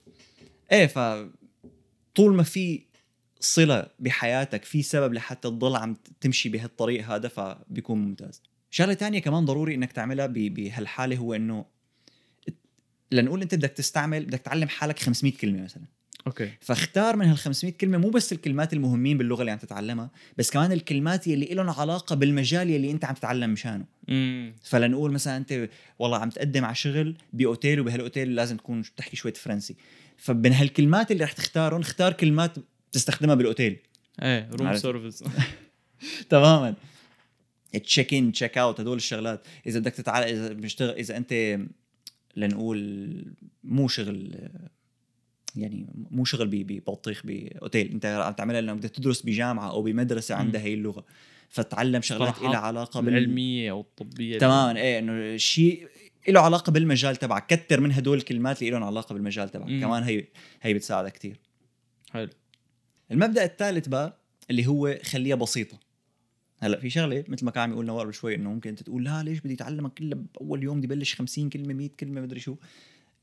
[0.73, 0.99] إيه ف
[2.15, 2.86] طول ما في
[3.41, 8.43] صلة بحياتك في سبب لحتى تضل عم تمشي بهالطريق هذا فبيكون ممتاز.
[8.71, 11.65] شغلة تانية كمان ضروري إنك تعملها بهالحالة هو إنه
[13.13, 15.83] لنقول أنت بدك تستعمل بدك تعلم حالك 500 كلمة مثلا.
[16.27, 16.51] أوكي.
[16.61, 20.73] فاختار من هال 500 كلمة مو بس الكلمات المهمين باللغة اللي عم تتعلمها بس كمان
[20.73, 23.85] الكلمات يلي لهم علاقة بالمجال يلي أنت عم تتعلم مشانه.
[24.09, 29.33] امم فلنقول مثلا أنت والله عم تقدم على شغل بأوتيل وبهالأوتيل لازم تكون بتحكي شوية
[29.33, 29.77] فرنسي.
[30.17, 32.57] فمن هالكلمات اللي رح تختارهم اختار كلمات
[32.97, 33.77] تستخدمها بالأوتيل.
[34.23, 34.77] إيه room.
[34.77, 35.25] service
[36.31, 36.75] تماما.
[37.85, 39.47] check in check out هدول الشغلات.
[39.67, 41.59] إذا بدك تتعلم إذا بنشتغل إذا أنت
[42.37, 44.49] لنقول مو شغل
[45.57, 47.91] يعني مو شغل ببطيخ بأوتيل.
[47.93, 51.05] أنت عم تعملها لأنك بدك تدرس بجامعة أو بمدرسة عندها هي اللغة.
[51.49, 54.39] فتعلم شغلات لها علاقة بال العلمية أو الطبية.
[54.39, 54.81] تماما.
[54.81, 55.89] إيه إنه شيء
[56.29, 57.47] له علاقة بالمجال تبعك.
[57.47, 59.69] كتر من هدول الكلمات اللي لهم علاقة بالمجال تبعك.
[59.69, 59.81] مم.
[59.81, 60.25] كمان هي
[60.63, 61.41] هي بتساعدك كتير.
[62.11, 62.29] حلو.
[63.11, 64.19] المبدأ الثالث بقى
[64.51, 65.81] اللي هو خليها بسيطة.
[66.59, 69.05] هلأ في شغلة مثل ما كان عم يقول نوار قبل شوي إنه ممكن أنت تقول
[69.05, 72.57] لا ليش بدي أتعلمها كلها بأول يوم بدي بلش 50 كلمة 100 كلمة مدري شو.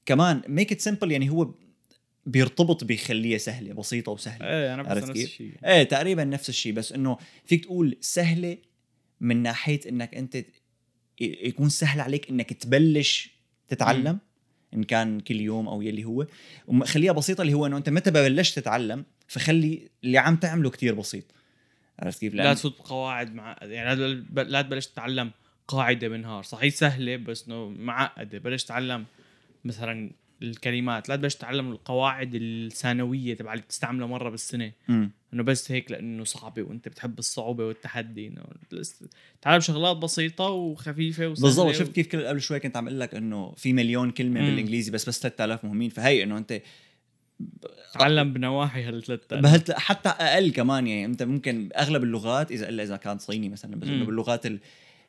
[0.06, 1.54] كمان ميك ات سمبل يعني هو
[2.26, 4.46] بيرتبط بخليها سهلة بسيطة وسهلة.
[4.46, 8.58] إيه أنا بس عرفت نفس؟ الشيء إيه تقريبا نفس الشيء بس إنه فيك تقول سهلة
[9.22, 10.46] من ناحية إنك أنت
[11.22, 13.32] يكون سهل عليك إنك تبلش
[13.70, 14.20] تتعلم
[14.74, 16.28] إن كان كل يوم أو يلي هو.
[16.68, 21.24] وخليها بسيطة اللي هو إنه أنت متى ببلشت تتعلم فخلي اللي عم تعمله كتير بسيط.
[22.00, 25.32] عرفت كيف؟ لا تفوت بقواعد معقده يعني لا تبل- لا تبلش تتعلم
[25.68, 26.44] قاعدة بالنهار.
[26.44, 28.38] صحيح سهلة بس إنه معقدة.
[28.40, 29.06] بلش تتعلم
[29.66, 31.10] مثلا الكلمات.
[31.10, 34.72] لا تبلش تتعلم القواعد الثانوية تبع اللي بتستعملها مرة بالسنة.
[34.88, 35.12] مم.
[35.34, 38.28] إنه بس هيك لأنه صعبة وأنت بتحب الصعوبة والتحدي.
[38.28, 38.44] إنه
[39.42, 41.66] تعلم شغلات بسيطة وخفيفة وسهلة بالضبط.
[41.68, 44.46] و- شفت كيف كل- قبل شوي كنت عم أقول لك إنه في مليون كلمة مم.
[44.48, 45.90] بالإنجليزي بس بس 3000 مهمين.
[45.90, 46.62] فهي إنه أنت
[47.94, 53.22] تعلم بنواحي هالثلاث حتى أقل كمان يعني أنت ممكن أغلب اللغات إذا إلا إذا كانت
[53.22, 54.06] صيني مثلا بس إنه.
[54.06, 54.60] باللغات ال-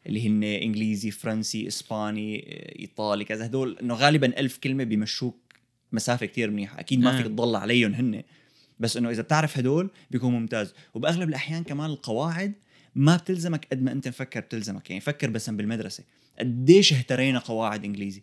[0.07, 2.44] اللي هن إنجليزي فرنسي إسباني
[2.81, 5.37] إيطالي كذا هدول إنه غالبا ألف كلمة بيمشوك
[5.92, 6.81] مسافة كتير منيحة.
[6.81, 7.16] أكيد ما آه.
[7.16, 8.23] فيك تضل عليهم هن.
[8.81, 10.75] بس إنه إذا بتعرف هدول بيكون ممتاز.
[10.94, 12.53] وبأغلب الأحيان كمان القواعد
[12.94, 14.90] ما بتلزمك قد ما أنت مفكر بتلزمك.
[14.90, 16.05] يعني فكر بس بالمدرسة.
[16.38, 18.23] قديش اهترينا قواعد إنجليزي؟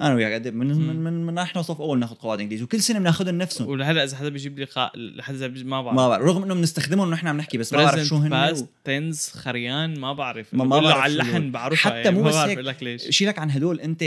[0.00, 2.98] أنا وياك قد من من من, من إحنا صف أول ناخذ قواعد إنجليزي وكل سنة
[2.98, 4.66] بناخذهم نفسهم ولهلا إذا حدا بيجيب لي.
[4.94, 8.00] لحد بيجيب ما بعرف ما بعرف رغم إنه بنستخدمهم ونحن عم نحكي بس ما بعرف
[8.06, 11.50] شو هن باست تنس خريان ما بعرف ما- ما بعرف على اللحن.
[11.50, 12.58] بعرفها حتى يعني مو بس بعرف هيك.
[12.58, 14.04] أقول لك ليش شيلك عن هدول أنت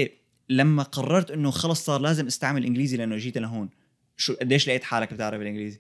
[0.50, 3.69] لما قررت إنه خلص صار لازم استعمل إنجليزي لأنه جيت لهون
[4.17, 5.80] شو قديش لقيت حالك بتعرف الإنجليزي؟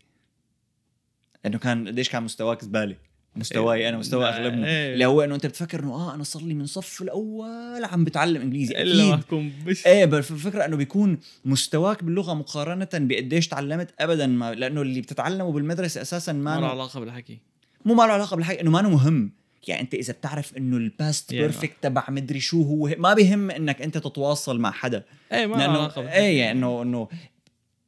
[1.45, 2.95] انه كان قديش كان مستواك زبالة
[3.35, 4.93] مستواي أنا مستوى اغلبنا إيه.
[4.93, 8.41] اللي هو إنه أنت بتفكر إنه آه أنا صار لي من صف الأول عم بتعلم
[8.41, 13.47] إنجليزي إلا ما أكيد تكون بش إيه بس الفكرة إنه بيكون مستواك باللغة مقارنة بقديش
[13.47, 17.37] تعلمت ابدا ما لأنه اللي بتتعلمه بالمدرسة أساسا ما ما له له- علاقة بالحكي؟
[17.85, 19.31] مو ما له علاقة بالحكي إنه ما له مهم.
[19.67, 21.31] يعني أنت إذا بتعرف إنه ال past.
[21.33, 25.03] perfect تبع مدري شو هو ما بهم إنك أنت تتواصل مع حدا.
[25.31, 26.19] إيه ما علاقة بالحكي.
[26.19, 27.07] إيه يعني إنه إنه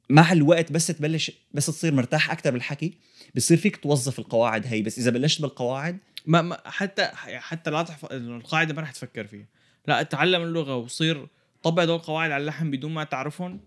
[0.10, 2.94] مع الوقت بس تبلش بس تصير مرتاح أكثر بالحكي.
[3.36, 8.06] بصير فيك توظف القواعد هي بس إذا بلشت بالقواعد ما, ما حتى حتى لا تحف...
[8.12, 9.46] القاعدة ما رح تفكر فيها
[9.88, 11.28] لا اتعلم اللغة وصير
[11.64, 13.60] طبق هدول القواعد على اللحن بدون ما تعرفهم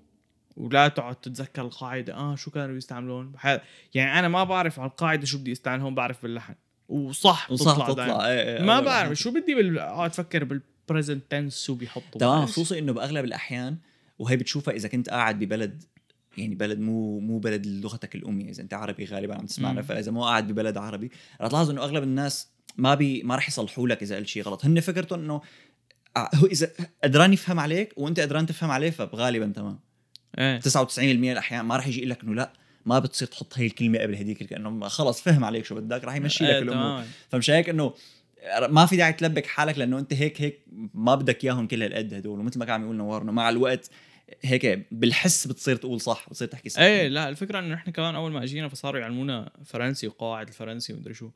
[0.57, 3.61] ولا تقعد تتذكر القاعدة آه شو كانوا يستعملون بح...
[3.95, 6.55] يعني أنا ما بعرف على القاعدة شو بدي استعمل هون بعرف باللحن
[6.89, 8.29] وصح وصح تطلع, دايما.
[8.29, 9.19] إيه إيه ما بعرف.
[9.19, 9.79] شو بدي بال...
[9.79, 13.77] أقعد أفكر بال present tense شو بيحطوا تمام خصوصي إنه بأغلب الأحيان
[14.19, 15.83] وهي بتشوفها إذا كنت قاعد ببلد
[16.39, 19.83] يعني بلد مو مو بلد لغتك الام إذا أنت عربي غالبا عم تسمعنا.
[19.83, 23.89] فإذا مو قاعد ببلد عربي رح تلاحظ إنه أغلب الناس ما بي ما رح يصلحوا
[23.89, 24.65] لك إذا قلت شيء غلط.
[24.65, 25.41] هن فكرتهم إنه
[26.17, 26.71] ع- هو إذا
[27.05, 29.79] قدران يفهم عليك وأنت قدران تفهم عليه فغالبا تمام.
[30.39, 30.61] إيه.
[30.61, 32.53] 99% من الأحيان ما رح يجي لك إنه لا
[32.87, 36.45] ما بتصير تحط هي الكلمة قبل هديك لأنه خلص فهم عليك شو بدك رح يمشي
[36.45, 37.05] لك إيه الأمور.
[37.29, 37.95] فمش هيك إنه
[38.69, 40.61] ما في داعي تلبك حالك لأنه أنت هيك هيك
[40.95, 42.41] ما بدك إياهم كل هالقد هدول.
[42.41, 43.91] ومثل ما كان عم يقول نوار انه مع الوقت
[44.43, 46.81] هيك بالحس بتصير تقول صح بتصير تحكي صح.
[46.81, 51.15] إيه لا الفكرة إنه نحن كمان أول ما أجينا فصاروا يعلمونا فرنسي وقواعد الفرنسي ومدري
[51.15, 51.31] شو.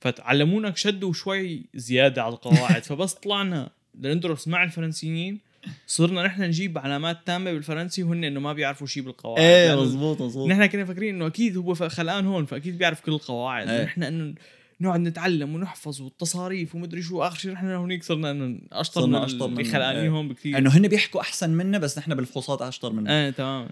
[0.00, 2.82] فتعلمونا شدوا شوي زيادة على القواعد.
[2.90, 5.38] فبس طلعنا لندرس مع الفرنسيين
[5.86, 9.40] صرنا نحن نجيب علامات تامة بالفرنسي وهن إنه ما بيعرفوا شيء بالقواعد.
[9.40, 10.48] إيه مزبوط مزبوط.
[10.48, 13.68] نحن كنا فاكرين إنه أكيد هو خلقان هون فأكيد بيعرف كل القواعد.
[13.68, 13.84] إيه.
[13.84, 14.34] نحن إنه
[14.80, 17.22] نقعد نتعلم ونحفظ والتصاريف ومدري شو.
[17.22, 20.10] آخر شيء نحن هونيك صرنا أشطر صرنا من أشطر اللي منهم، خلقانين إيه.
[20.10, 20.58] هون بكثير.
[20.58, 23.68] انه هن بيحكوا أحسن منا بس نحن بالفحوصات أشطر منهم إيه تمام.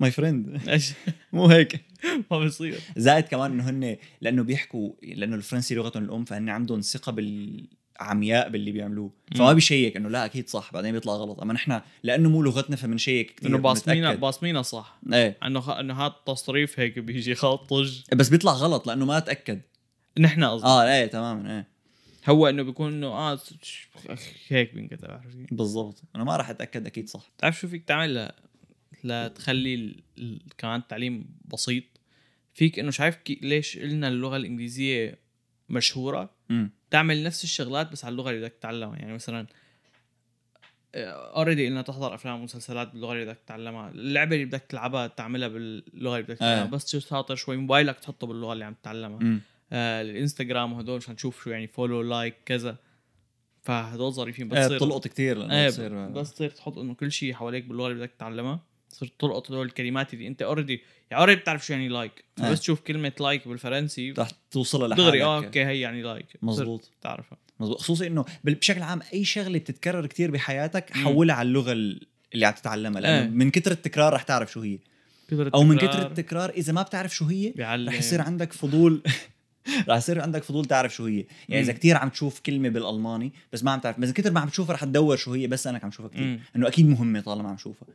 [0.00, 0.60] ماي فريند
[1.32, 1.80] مو هيك.
[2.30, 7.12] ما بيصير زائد كمان إنه هن لأنه بيحكوا لأنه الفرنسي لغتهم الأم فهن عندهم ثقة
[7.12, 9.10] بالعمياء باللي بيعملوه.
[9.36, 9.52] فما.
[9.52, 11.40] بيشيك إنه لا أكيد صح بعدين بيطلع غلط.
[11.40, 14.14] أما نحن لأنه مو لغتنا فبنشيك كثير إنه باصمينا.
[14.14, 14.98] باصمينا صح.
[15.12, 15.38] إيه.
[15.44, 15.70] إنه خ...
[15.70, 18.00] إنه هذا التصريف هيك بيجي خط طج.
[18.14, 19.60] بس بيطلع غلط لأنه ما تاكد
[20.18, 20.66] نحن قصدي.
[20.66, 21.68] آه إيه تماما إيه.
[22.28, 23.38] هو إنه بيكون إنه آه
[24.48, 26.02] هيك بينكتب بالضبط.
[26.16, 27.30] أنا ما راح أتأكد أكيد صح.
[27.36, 28.28] بتعرف شو فيك تعمل؟ ل...
[29.04, 30.02] لتخلي ال...
[30.18, 30.40] ال...
[30.58, 31.84] كمان التعليم بسيط.
[32.54, 33.40] فيك إنه شايف كي...
[33.42, 35.18] ليش قلنا اللغة الإنجليزية
[35.68, 38.96] مشهورة؟ امم تعمل نفس الشغلات بس على اللغة اللي بدك تتعلمها.
[38.96, 39.46] يعني مثلا
[40.94, 43.90] already إنها تحضر أفلام ومسلسلات باللغة اللي بدك تتعلمها.
[43.90, 46.64] اللعبة اللي بدك تلعبها تعملها باللغة اللي بدك تتعلمها.
[46.64, 46.66] آه.
[46.66, 49.20] بس شاطر شوي موبايلك تحطه باللغة اللي عم تتعلمها.
[49.20, 49.40] امم
[49.72, 52.76] آه الانستغرام وهدول عشان تشوف شو يعني follow like كذا.
[53.62, 57.32] فهدول ظريفين بس تصير بتلقط كثير لأنه إيه بتصير بس تصير تحط إنه كل شيء
[57.34, 58.60] حواليك باللغة اللي بدك تتعلمها.
[58.90, 62.42] تصير تلقط هدول الكلمات اللي أنت already يعني already بتعرف شو يعني like آه.
[62.42, 65.04] فبس تشوف كلمة like بالفرنسي رح توصلها لحالك.
[65.06, 67.38] دغري آه okay هي يعني like مزبوط تعرفها.
[67.60, 70.96] مزبوط خصوصي إنه بشكل عام أي شغلة بتتكرر كثير بحياتك.
[70.96, 73.30] حولها على اللغة ال- اللي عم تتعلمها لأنه إيه.
[73.30, 74.78] من كثر التكرار رح تعرف شو هي.
[75.28, 75.92] كثر أو من التكرار.
[75.94, 77.88] كثر التكرار إذا ما بتعرف شو هي بيعلم.
[77.88, 79.02] رح يصير عندك فضول
[79.88, 81.72] رح يصير عندك فضول تعرف شو هي يعني إذا.
[81.72, 84.84] كثير عم تشوف كلمة بالألماني بس ما عم تعرف بس كثر ما عم تشوفها رح
[84.84, 86.40] تدور شو هي بس انك عم تشوفها كثير.
[86.56, 87.88] إنه أكيد مهمة طالما عم تشوفها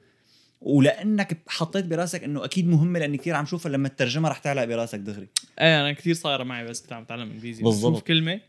[0.62, 5.00] ولأنك حطيت براسك إنه أكيد مهمة لأني كثير عم شوفها لما تترجمها رح تعلق براسك
[5.00, 5.28] دغري
[5.62, 8.08] إيه أنا كثير صايرة معي بس كنت عم اتعلم إنجليزي بالضبط.
[8.08, 8.40] كلمة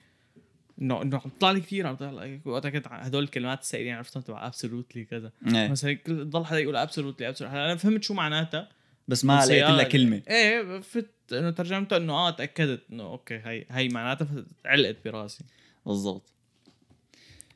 [0.83, 4.23] انه إنه عم تطلع لي كثير عم تطلع لي وقتها كنت هدول الكلمات السائلين عرفتهم
[4.23, 5.69] تبع absolutely كذا إيه.
[5.69, 8.69] مثلا كل- ضل حدا يقول absolutely absolutely أنا فهمت شو معناتها
[9.09, 10.23] بس ما لقيت لها كلمة.
[10.29, 15.45] إيه فهمت إنه ترجمتها إنه آه تأكدت إنه okay هي هي معناتها علقت براسي.
[15.87, 16.33] بالضبط.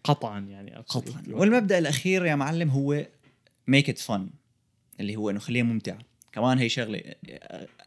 [0.04, 1.22] قطعا يعني قطعا.
[1.28, 3.06] والمبدأ الأخير يا معلم هو
[3.66, 4.30] make it fun
[5.00, 5.98] اللي هو إنه خليها ممتعه
[6.32, 7.02] كمان هي شغلة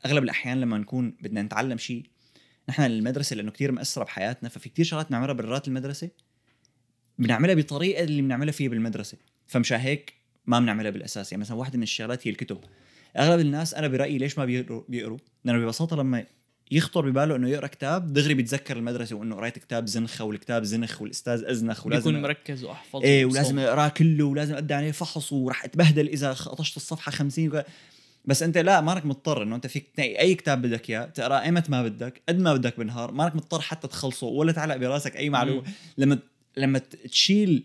[0.05, 2.03] أغلب الأحيان لما نكون بدنا نتعلم شيء
[2.69, 6.09] نحن المدرسة لأنه كتير مأثرة بحياتنا ففي كتير شغلات بنعملها برات المدرسة
[7.19, 9.17] بنعملها بطريقة اللي بنعملها فيها بالمدرسة.
[9.47, 10.13] فمشان هيك
[10.45, 11.31] ما بنعملها بالأساس.
[11.31, 12.59] يعني مثلا واحدة من الشغلات هي الكتب.
[13.17, 16.25] أغلب الناس أنا برأيي ليش ما بيقروا بيقروا لأنه ببساطة لما
[16.71, 21.43] يخطر بباله إنه يقرأ كتاب دغري بيتذكر المدرسة وإنه قريت كتاب زنخة والكتاب زنخ والأستاذ
[21.45, 23.25] أزنخ ولازم بيكون مركز وأحفظ إيه.
[23.25, 27.65] ولازم اقراه كله ولازم أدي عليه فحص وراح أتبهدل إذا خطشت الصفحة 50 وك...
[28.25, 31.69] بس أنت لا مانك مضطر إنه أنت فيك تنقي أي كتاب بدك إياه تقراه أيمت
[31.69, 35.63] ما بدك قد ما بدك بالنهار مانك مضطر حتى تخلصه ولا تعلق براسك أي معلومة.
[35.97, 36.19] لما
[36.57, 37.63] لما تشيل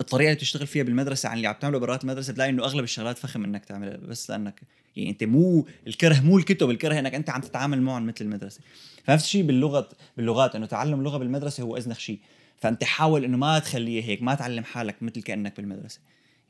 [0.00, 3.18] الطريقة اللي بتشتغل فيها بالمدرسة عن اللي عم تعمله برات المدرسة بتلاقي إنه أغلب الشغلات
[3.18, 4.60] فخم إنك تعملها بس لأنك
[4.96, 8.60] يعني أنت مو الكره مو الكتب الكره إنك أنت عم تتعامل معهم مثل المدرسة.
[9.04, 12.18] فنفس الشيء باللغة باللغات إنه تعلم لغة بالمدرسة هو ازنخ شيء
[12.56, 16.00] فأنت حاول إنه ما تخليه هيك ما تعلم حالك مثل كأنك بالمدرسة.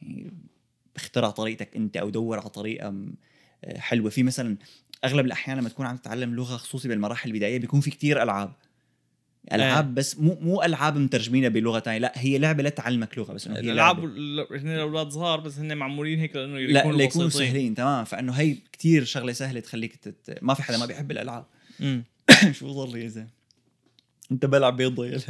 [0.03, 0.33] يعني
[0.97, 2.95] اخترع طريقتك أنت أو دور على طريقة
[3.65, 4.11] آه، حلوة.
[4.11, 4.57] في مثلا
[5.05, 8.53] أغلب الأحيان لما تكون عم تتعلم لغة خصوصي بالمراحل البدائية بيكون في كتير ألعاب.
[9.53, 13.57] ألعاب بس مو مو ألعاب مترجمينها بلغة ثانية لا هي لعبة لتعلمك لغة بس إنه
[13.57, 14.13] هي الألعاب لعبة.
[14.17, 17.49] ال- هن الأولاد صغار بس هن معمولين هيك لأنه لا يكونوا ليكونوا بسيطين.
[17.49, 18.05] سهلين تمام.
[18.05, 20.39] فإنه هي كتير شغلة سهلة تخليك تت...
[20.43, 21.47] ما في حدا ما بيحب الألعاب.
[21.81, 22.05] امم
[22.53, 23.29] شو صار لي يا زلمة؟
[24.33, 25.21] أنت بلعب بيض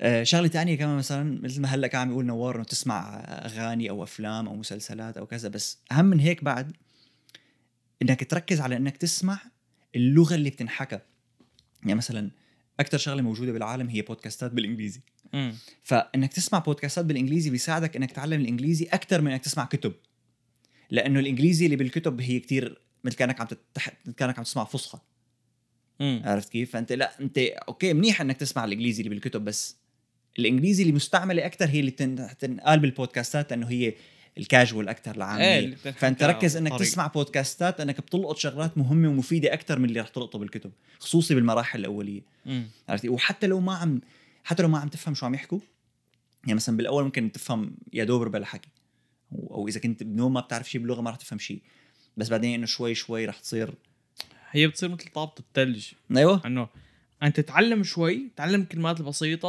[0.00, 3.90] آه، شغلة تانية كمان مثلا مثل ما هلأ كان عم يقول نوار إنه تسمع أغاني
[3.90, 6.72] أو أفلام أو مسلسلات أو كذا بس أهم من هيك بعد
[8.02, 9.38] إنك تركز على إنك تسمع
[9.96, 10.98] اللغة اللي بتنحكى.
[11.82, 12.30] يعني مثلا
[12.80, 15.00] أكثر شغلة موجودة بالعالم هي بودكاستات بالإنجليزي
[15.32, 15.54] مم.
[15.82, 19.92] فإنك تسمع بودكاستات بالإنجليزي بيساعدك إنك تتعلم الإنجليزي أكثر من إنك تسمع كتب
[20.90, 23.90] لأنه الإنجليزي اللي بالكتب هي كتير مثل كأنك عم تتح...
[24.16, 24.98] كأنك عم تسمع فصحى.
[26.00, 29.76] عرفت كيف فأنت لا أنت أوكي منيح إنك تسمع الإنجليزي اللي بالكتب بس
[30.38, 33.94] الإنجليزي اللي مستعملة أكثر هي اللي تن- تنقال بالبودكاستات لأنه هي
[34.38, 36.90] الكاجوال أكثر إيه العاميه اللي بتنحكى فانت ركز إنك بالطريق.
[36.90, 41.78] تسمع بودكاستات إنك بتلقط شغلات مهمة ومفيدة أكثر من اللي رح تلقطه بالكتب خصوصي بالمراحل
[41.78, 42.22] الأولية.
[42.88, 44.00] عرفتي؟ وحتى لو ما عم
[44.44, 45.58] حتى لو ما عم تفهم شو عم يحكوا
[46.44, 48.68] يعني مثلا بالأول ممكن تفهم يا دوب ربع الحكي.
[49.32, 51.62] أو إذا كنت بنوم ما بتعرف شيء باللغة ما رح تفهم شيء
[52.16, 53.74] بس بعدين إنه شوي شوي رح تصير
[54.50, 56.42] هي بتصير مثل طابة الثلج أيوه.
[56.46, 56.68] إنه
[57.22, 59.48] انت تتعلم شوي تعلم الكلمات البسيطة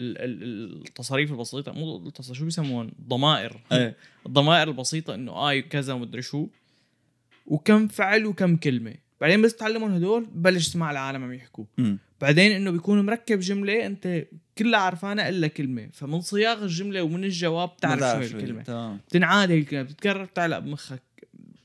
[0.00, 3.60] والتصاريف البسيطة مو التصاريف شو بيسمون؟ ضمائر.
[3.72, 3.96] إيه.
[4.26, 6.48] الضمائر البسيطة إنه آي كذا ومدري شو.
[7.46, 8.94] وكم فعل وكم كلمة.
[9.20, 11.64] بعدين بس تتعلمون هدول بلش تسمع العالم عم يحكوا.
[12.20, 14.24] بعدين إنه بيكون مركب جملة أنت
[14.58, 15.88] كلها عرفانها إلا كلمة.
[15.92, 18.62] فمن صياغ الجملة ومن الجواب تعرف شو الكلمة.
[18.62, 21.02] تمام بتنعاد هي الكلمة بتتكرر تعلق بمخك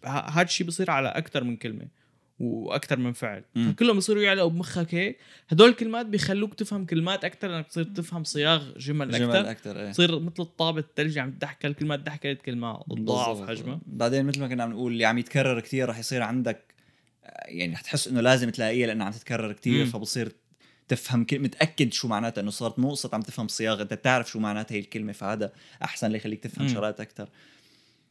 [0.06, 1.97] هذا الشيء بصير على أكثر من كلمة.
[2.40, 3.72] وأكثر من فعل مم.
[3.72, 5.18] فكلهم بيصيروا يعلقوا بمخك هيك
[5.50, 9.92] هدول الكلمات بيخلوك تفهم كلمات أكثر لانك تصير تفهم صياغ جمل جمل أكثر أكثر إيه
[9.92, 13.50] تصير مثل الطابة الثلج عم تحكي الكلمات ضحكت كلمة تضاعف بالضبط.
[13.50, 16.64] حجمها بعدين مثل ما كنا عم نقول اللي عم يتكرر كثير رح يصير عندك
[17.46, 19.86] يعني رح تحس إنه لازم تلاقيها لأنها عم تتكرر كثير.
[19.86, 20.32] فبصير
[20.88, 21.40] تفهم كل...
[21.40, 24.80] متأكد شو معناتها إنه صارت مو قصه عم تفهم صياغة أنت بتعرف شو معناتها هي
[24.80, 25.52] الكلمة فهذا
[25.84, 26.68] أحسن ليخليك تفهم.
[26.68, 27.30] شغلات أكثر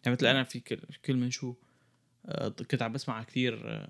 [0.05, 1.55] يعني مثل أنا في كل- كلمة شو
[2.27, 3.87] آه، كنت عم بسمع كثير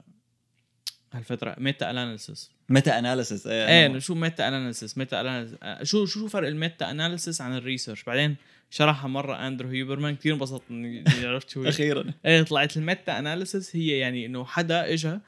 [1.13, 1.57] هالفترة.
[1.59, 7.57] ميتا اناليسيس متى اناليسيس إيه إيه شو meta-analysis meta-analysis شو شو فرق ال meta-analysis عن
[7.57, 8.37] ال research؟ بعدين
[8.71, 12.05] شرحها مرة أندرو هيوبرمان كثير انبسطت اني عرفت شو أخيرا.
[12.27, 15.19] إيه طلعت ال meta-analysis هي يعني إنه حدا اجى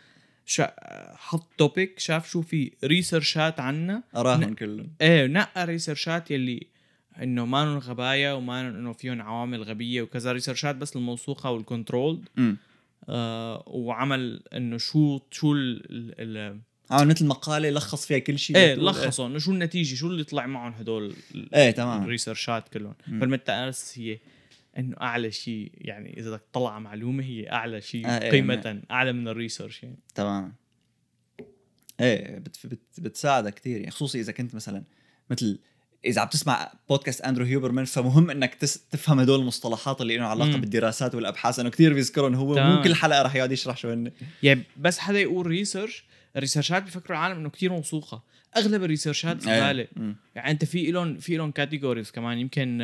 [0.46, 0.74] شا
[1.16, 4.88] حط topic شاف شو في researchات عنها قراهم كلهم.
[5.00, 6.66] إيه نقى researchات يلي
[7.22, 10.32] إنه ما غبايا وما إنه فيهم عوامل غبية وكذا.
[10.32, 12.28] researchات بس الموثوقة وال controlled
[13.08, 15.82] آه وعمل إنه شو شو ال
[16.20, 20.06] ال عمل مثل مقالة لخص فيها كل شيء إيه بتقول- لخصوا إنه شو النتيجة شو
[20.06, 21.14] اللي طلع معهم هدول
[21.54, 22.02] إيه تمام.
[22.02, 22.94] ال researchات كلهم.
[23.08, 24.18] analysis هي
[24.78, 29.12] إنه أعلى شيء يعني إذا بدك تطلع معلومة هي أعلى شيء آه، إيه، قيمة أعلى
[29.12, 29.98] من ال research يعني.
[30.14, 30.54] تمام.
[32.00, 34.84] إيه بت بت بتساعدك كثير يعني خصوصي إذا كنت مثلا
[35.30, 35.58] مثل
[36.04, 40.50] إذا عم تسمع بودكاست اندرو هيوبرمان فمهم إنك تس تفهم هدول المصطلحات اللي لهم علاقة
[40.50, 40.60] مم.
[40.60, 42.54] بالدراسات والأبحاث لأنه كثير بيذكرهم هو.
[42.54, 46.04] مو كل حلقة رح يقعد يشرح شو هن يعني بس حدا يقول research
[46.36, 48.22] ال researchات بيفكروا العالم إنه كتير موثوقة
[48.56, 50.14] أغلب ال researchات زباله إيه.
[50.34, 52.82] يعني أنت في لهم في لهم categories كمان يمكن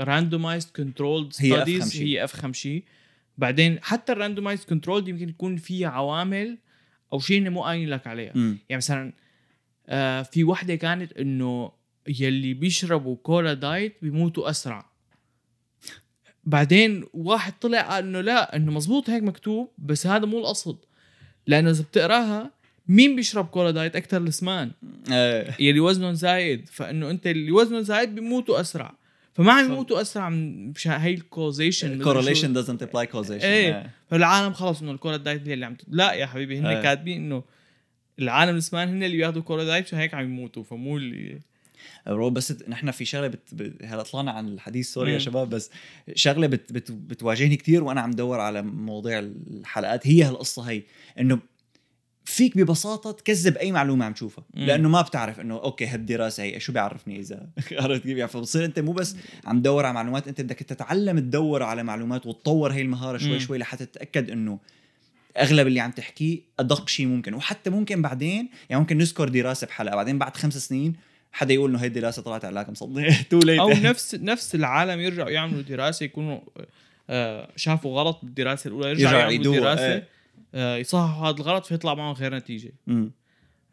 [0.00, 1.96] randomized controlled studies.
[1.96, 2.84] هي افخم شيء
[3.38, 6.58] بعدين حتى ال randomized controlled يمكن يكون فيها عوامل
[7.12, 8.32] أو شيء مو قايل لك عليها.
[8.34, 9.12] يعني مثلا
[9.88, 14.90] آه في وحدة كانت إنه يلي بيشربوا كولا diet بيموتوا أسرع.
[16.44, 20.76] بعدين واحد طلع قال إنه لا إنه مزبوط هيك مكتوب بس هذا مو القصد.
[21.46, 22.50] لأنه إذا بتقراها
[22.88, 24.70] مين بيشرب كولا diet؟ أكثر الأسمان.
[25.10, 25.56] إيه.
[25.60, 26.68] يلي وزنهم زايد.
[26.68, 28.94] فإنه أنت اللي وزنه زايد بيموتوا أسرع.
[29.34, 33.44] فما عم يموتوا أسرع من مشان هي ال causation correlation doesn't imply causation.
[33.44, 33.90] إيه.
[34.10, 35.76] فالعالم خلص إنه الكولا diet هي اللي عم.
[35.88, 36.82] لا يا حبيبي هن إيه.
[36.82, 37.44] كاتبين إنه
[38.18, 41.40] العالم الأسمان هن اللي بياخذوا كولا diet عشان هيك عم يموتوا؟ فمو اللي
[42.06, 43.54] بس نحن في شغلة بت...
[43.54, 43.84] بت...
[43.84, 45.18] هلا طلعنا عن الحديث sorry يا.
[45.18, 45.70] شباب بس
[46.14, 46.72] شغلة بت...
[46.72, 46.92] بت...
[46.92, 50.82] بتواجهني كثير وأنا عم دور على مواضيع الحلقات هي هالقصة هي
[51.20, 51.38] إنه
[52.24, 54.64] فيك ببساطة تكذب أي معلومة عم تشوفها مم.
[54.64, 57.48] لأنه ما بتعرف إنه okay هالدراسه هي شو بيعرفني إذا
[57.80, 61.62] عرفت كيف يعني فبصير أنت مو بس عم تدور على معلومات أنت بدك تتعلم تدور
[61.62, 63.38] على معلومات وتطور هي المهارة شوي مم.
[63.38, 64.58] شوي لحتى تتأكد إنه
[65.38, 69.96] أغلب اللي عم تحكيه أدق شيء ممكن وحتى ممكن بعدين يعني ممكن نذكر دراسة بحلقة
[69.96, 70.96] بعدين بعد خمس سنين
[71.32, 75.30] حدا يقول إنه هي الدراسة طلعت علاقه مصدقه too late أو نفس نفس العالم يرجعوا
[75.30, 76.40] يعملوا دراسة يكونوا
[77.10, 80.08] آه، شافوا غلط بالدراسة الأولى يرجعوا يرجعوا يعملوا دراسة إيه.
[80.54, 83.10] آه، يصححوا هذا الغلط فيطلع معهم غير نتيجة مم.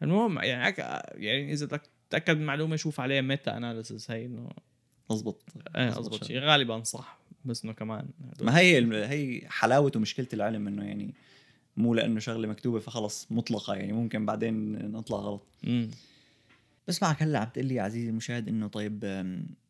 [0.02, 0.76] المهم يعني.
[1.14, 4.48] يعني إذا بدك تتاكد من معلومة شوف عليها meta-analysis هي إنه
[5.10, 5.42] مزبوط
[5.76, 6.24] إيه اضبط.
[6.24, 8.08] شيء غالبا صح بس إنه كمان
[8.40, 11.14] ما هي هي حلاوة ومشكلة العلم إنه يعني
[11.76, 15.90] مو لأنه شغلة مكتوبة فخلص مطلقة يعني ممكن بعدين نطلع غلط مم.
[16.88, 19.04] بسمعك هلأ عم تقول لي عزيزي المشاهد إنه طيب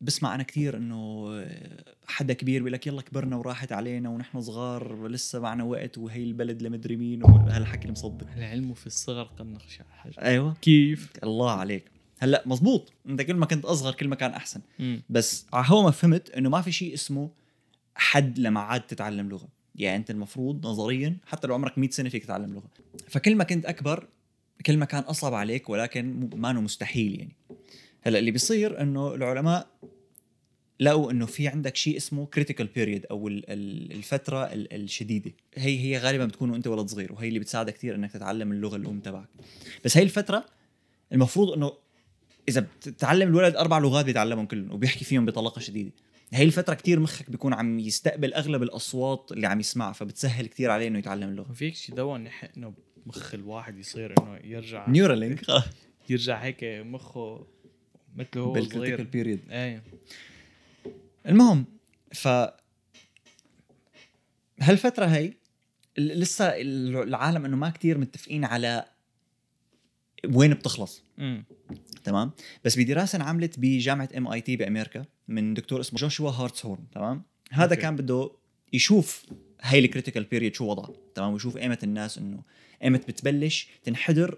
[0.01, 5.07] بسمع أنا كثير إنه أه، حدا كبير بيقول لك يلا كبرنا وراحت علينا ونحن صغار
[5.07, 8.27] لسه معنا وقت وهي البلد لمدري مين وهالحكي المصدق.
[8.37, 10.13] العلم في الصغر قد نخشى حاجة.
[10.21, 10.53] أيوه.
[10.61, 11.83] كيف؟ الله عليك.
[12.19, 14.61] هلأ مزبوط أنت كل ما كنت أصغر كل ما كان أحسن.
[14.79, 15.01] مم.
[15.09, 17.29] بس هو ما فهمت إنه ما في شيء اسمه
[17.95, 19.47] حد لما عاد تتعلم لغة.
[19.75, 22.69] يعني أنت المفروض نظريا حتى لو عمرك 100 سنة فيك تتعلم لغة.
[23.07, 24.07] فكل ما كنت أكبر
[24.65, 27.35] كل ما كان أصعب عليك ولكن ما انه مستحيل يعني.
[28.01, 29.67] هلأ اللي بيصير إنه العلماء
[30.79, 35.31] لقوا إنه في عندك شيء اسمه critical period أو ال- ال- الفترة ال- الشديدة.
[35.55, 38.99] هي هي غالبا بتكون وأنت ولد صغير وهي اللي بتساعدك كثير إنك تتعلم اللغة الام
[38.99, 39.27] تبعك.
[39.85, 40.45] بس هي الفترة
[41.13, 41.71] المفروض إنه
[42.49, 45.91] إذا بتتعلم الولد أربع لغات بيتعلمهم كلهم وبيحكي فيهم بطلاقة شديدة.
[46.33, 50.87] هي الفترة كتير مخك بيكون عم يستقبل أغلب الأصوات اللي عم يسمعها فبتسهل كتير عليه
[50.87, 51.53] إنه يتعلم اللغة.
[51.53, 51.75] فيك
[52.29, 52.73] نح- إنه
[53.09, 55.41] مخ الواحد يصير إنه يرجع Neuralink
[56.09, 57.47] يرجع هيك مخه
[58.15, 59.03] مثله هو صغير.
[59.03, 59.83] period إيه.
[61.25, 61.65] المهم
[62.13, 62.27] ف
[64.61, 65.33] هالفترة هي
[65.97, 68.85] لسه العالم إنه ما كتير متفقين على
[70.33, 71.03] وين بتخلص.
[71.19, 71.43] امم
[72.03, 72.31] تمام؟
[72.65, 77.81] بس بدراسة انعملت بجامعة MIT بأمريكا من دكتور اسمه جوشوا هارتسهورن تمام؟ هذا okay.
[77.81, 78.31] كان بده
[78.73, 79.25] يشوف
[79.61, 82.41] هاي ال critical period شو وضعها تمام؟ ويشوف ايمت الناس إنه
[82.83, 84.37] ايمت بتبلش تنحدر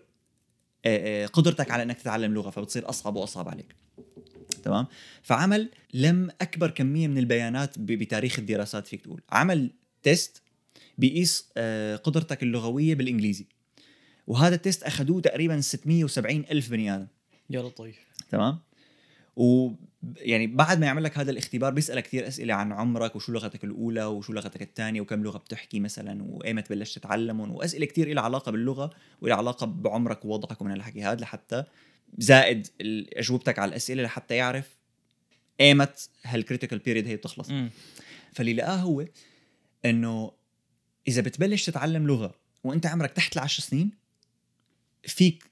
[0.85, 3.75] آه، آه، قدرتك على إنك تتعلم لغة فبتصير أصعب وأصعب عليك.
[4.63, 4.87] تمام؟
[5.23, 9.21] فعمل لم أكبر كمية من البيانات بتاريخ الدراسات فيك تقول.
[9.29, 9.71] عمل
[10.03, 10.41] test
[10.97, 13.45] بيقيس آه، قدرتك اللغوية بالإنجليزي.
[14.27, 17.07] وهذا ال test أخذوه تقريبا 670 ألف بني آدم.
[17.49, 17.99] يا لطيف.
[18.29, 18.59] تمام؟
[19.35, 19.71] و
[20.17, 24.05] يعني بعد ما يعمل لك هذا الاختبار بيسألك كثير أسئلة عن عمرك وشو لغتك الأولى
[24.05, 28.89] وشو لغتك الثانية وكم لغة بتحكي مثلا وإيمت بلشت تتعلمهم وأسئلة كثير لها علاقة باللغة
[29.21, 31.63] ولها علاقة بعمرك ووضعك ومن الحكي هذا لحتى
[32.17, 32.67] زائد
[33.17, 34.77] أجوبتك على الأسئلة لحتى يعرف
[35.61, 37.49] إيمت هالكريتيكال بيريد هي بتخلص.
[38.33, 39.05] فاللي لقاه هو
[39.85, 40.31] إنه
[41.07, 43.91] إذا بتبلش تتعلم لغة وإنت عمرك تحت العشر سنين
[45.03, 45.43] فيك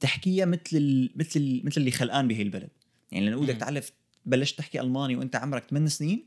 [0.00, 1.10] تحكيها مثل ال...
[1.16, 1.66] مثل ال...
[1.66, 2.70] مثل اللي خلقان بهي البلد.
[3.12, 3.56] يعني لأنه بدك.
[3.56, 3.92] تعرف
[4.28, 6.24] بلشت تحكي ألماني وأنت عمرك 8 سنين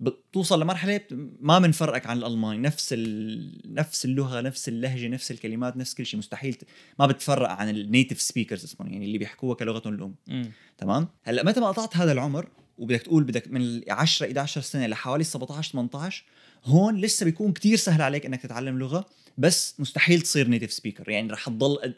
[0.00, 1.00] بتوصل لمرحلة
[1.40, 3.74] ما بنفرقك عن الألماني نفس ال...
[3.74, 6.64] نفس اللغة نفس اللهجة نفس الكلمات نفس كل شيء مستحيل ت...
[6.98, 10.14] ما بتفرق عن ال native speakers اسمهم يعني اللي بيحكوها كلغتهم الأم.
[10.28, 14.60] امم تمام؟ هلأ متى ما قطعت هذا العمر وبدك تقول بدك من ال 10 11
[14.60, 16.24] سنة لحوالي 17 18
[16.64, 19.06] هون لسه بيكون كتير سهل عليك إنك تتعلم لغة
[19.38, 21.94] بس مستحيل تصير native speaker يعني رح تضل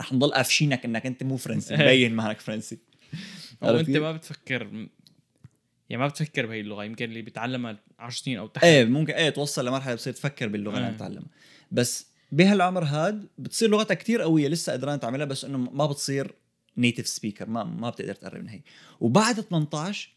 [0.00, 2.78] رح نضل قافشينك إنك أنت مو فرنسي مبين معك فرنسي.
[3.62, 4.62] أو أنت؟ ما بتفكر
[5.90, 8.64] يعني ما بتفكر بهي اللغة يمكن اللي بيتعلمها 10 سنين أو تحت.
[8.64, 10.90] إيه ممكن إيه توصل لمرحلة بتصير تفكر باللغة اللي إيه.
[10.90, 11.28] عم تتعلمها.
[11.72, 16.34] بس بهالعمر هاد بتصير لغتك كتير قوية لسه قدران تعملها بس إنه ما بتصير
[16.76, 18.60] native speaker ما ما بتقدر تقرب من هي.
[19.00, 20.10] وبعد 18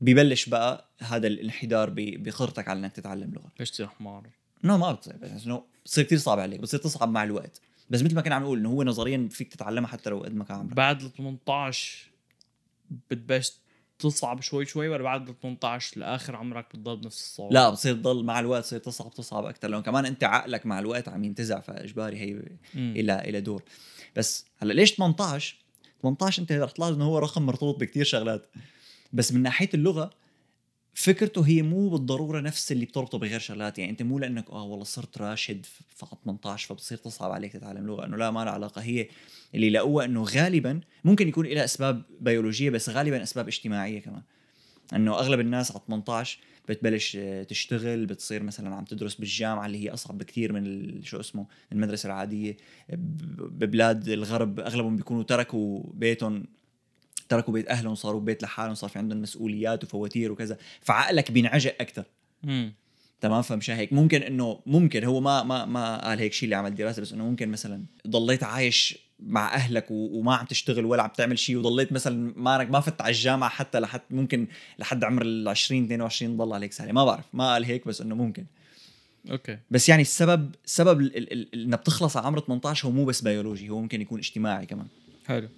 [0.00, 3.52] ببلش بقى هذا الانحدار ب- بقدرتك على إنك تتعلم لغة.
[3.60, 4.30] ليش تصير حمار؟
[4.64, 7.60] نو ما بتصير بس إنه بتصير كثير صعب عليك بتصير تصعب مع الوقت.
[7.90, 10.44] بس مثل ما كنا عم نقول إنه هو نظريا فيك تتعلمها حتى لو قد ما
[10.44, 10.74] كان عمرك.
[10.74, 12.06] بعد ال 18
[13.10, 13.52] بتبلش
[13.98, 17.54] تصعب شوي شوي ولا بعد ال 18 لآخر عمرك بتضل بنفس الصعوبة.
[17.54, 21.08] لا بتصير تضل مع الوقت تصير تصعب تصعب أكثر لأنه كمان أنت عقلك مع الوقت
[21.08, 22.42] عم ينتزع فإجباري هي.
[22.74, 23.62] إلى إلى دور.
[24.16, 25.56] بس هلأ ليش 18
[26.02, 28.46] 18 أنت رح تلاحظ إنه هو رقم مرتبط بكتير شغلات.
[29.12, 30.10] بس من ناحية اللغة
[30.98, 33.78] فكرته هي مو بالضرورة نفس اللي بتربطه بغير شغلات.
[33.78, 38.04] يعني أنت مو لأنك آه والله صرت راشد في 18 فبصير تصعب عليك تتعلم لغة.
[38.04, 38.82] إنه لا ما لها علاقة.
[38.82, 39.08] هي
[39.54, 44.22] اللي لقوها إنه غالبا ممكن يكون لها أسباب بيولوجية بس غالبا أسباب اجتماعية كمان.
[44.92, 49.90] إنه أغلب الناس على 18 بتبلش آه، تشتغل بتصير مثلا عم تدرس بالجامعة اللي هي
[49.90, 52.56] أصعب بكثير من شو اسمه المدرسة العادية.
[52.88, 56.44] ببلاد الغرب أغلبهم بيكونوا تركوا بيتهم
[57.28, 60.58] تركوا بيت أهلهم صاروا بيت لحالهم صار في عندهم مسؤوليات وفواتير وكذا.
[60.80, 62.04] فعقلك بينعجق أكثر
[62.42, 62.72] مم.
[63.20, 63.92] تمام؟ فمشان هيك.
[63.92, 65.04] ممكن إنه ممكن.
[65.04, 68.44] هو ما ما ما قال هيك شيء اللي عمل دراسة بس إنه ممكن مثلا ضليت
[68.44, 73.00] عايش مع أهلك وما عم تشتغل ولا عم تعمل شيء وضليت مثلا ما ما فت
[73.00, 74.46] على الجامعة حتى لحد ممكن
[74.78, 77.24] لحد عمر ال 20 22 ضل عليك سهله ما بعرف.
[77.32, 78.44] ما قال هيك بس إنه ممكن.
[79.30, 79.58] okay.
[79.70, 81.00] بس يعني السبب سبب
[81.54, 84.86] انها بتخلص على عمر 18 هو مو بس بيولوجي هو ممكن يكون اجتماعي كمان.
[85.26, 85.48] حلو.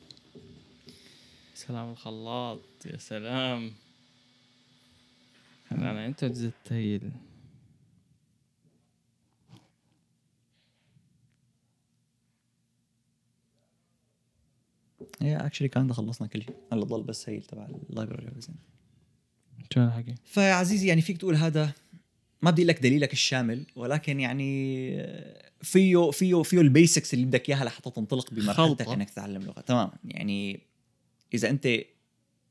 [1.69, 3.73] سلام الخلاط يا سلام.
[5.73, 7.13] أنا أنت زدت هي ال-
[15.23, 16.55] هي actually كان خلصنا كل شيء.
[16.73, 18.31] هلا ضل بس هي تبع library
[19.75, 21.73] شو الحكي؟ فيا عزيزي يعني فيك تقول هذا
[22.43, 24.91] ما بدي لك دليلك الشامل ولكن يعني
[25.63, 28.89] فيه فيه فيه ال basics اللي بدك إياها لحتى تنطلق بمرحلتك.
[28.89, 29.61] إنك تتعلم لغة.
[29.61, 30.68] تمام يعني
[31.35, 31.69] إذا انت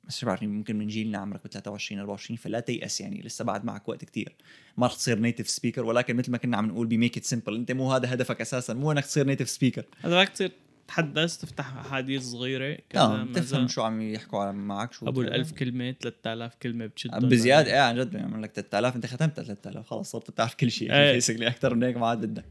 [0.04, 3.90] بس بعرفني ممكن من جيلنا عمرك ب 23 24 فلا تيأس يعني لسه بعد معك
[3.90, 4.36] وقت كتير.
[4.78, 7.56] ما رح تصير native speaker ولكن مثل ما كنا عم نقول ب make it simple
[7.56, 10.52] أنت مو هذا هدفك أساسا مو إنك تصير نيتف سبيكر هذا بدك تصير
[10.88, 16.56] تحدث تفتح أحاديث صغيرة آه تفهم شو عم يحكوا معك شو أبو الألف كلمة 3000
[16.56, 20.56] كلمة بتشد بزيادة إيه عن جد بيعمل لك 3000 أنت ختمت 3000 خلص صرت تعرف
[20.56, 20.92] كل شيء.
[21.14, 22.46] basically أكثر من هيك ما عاد بدك.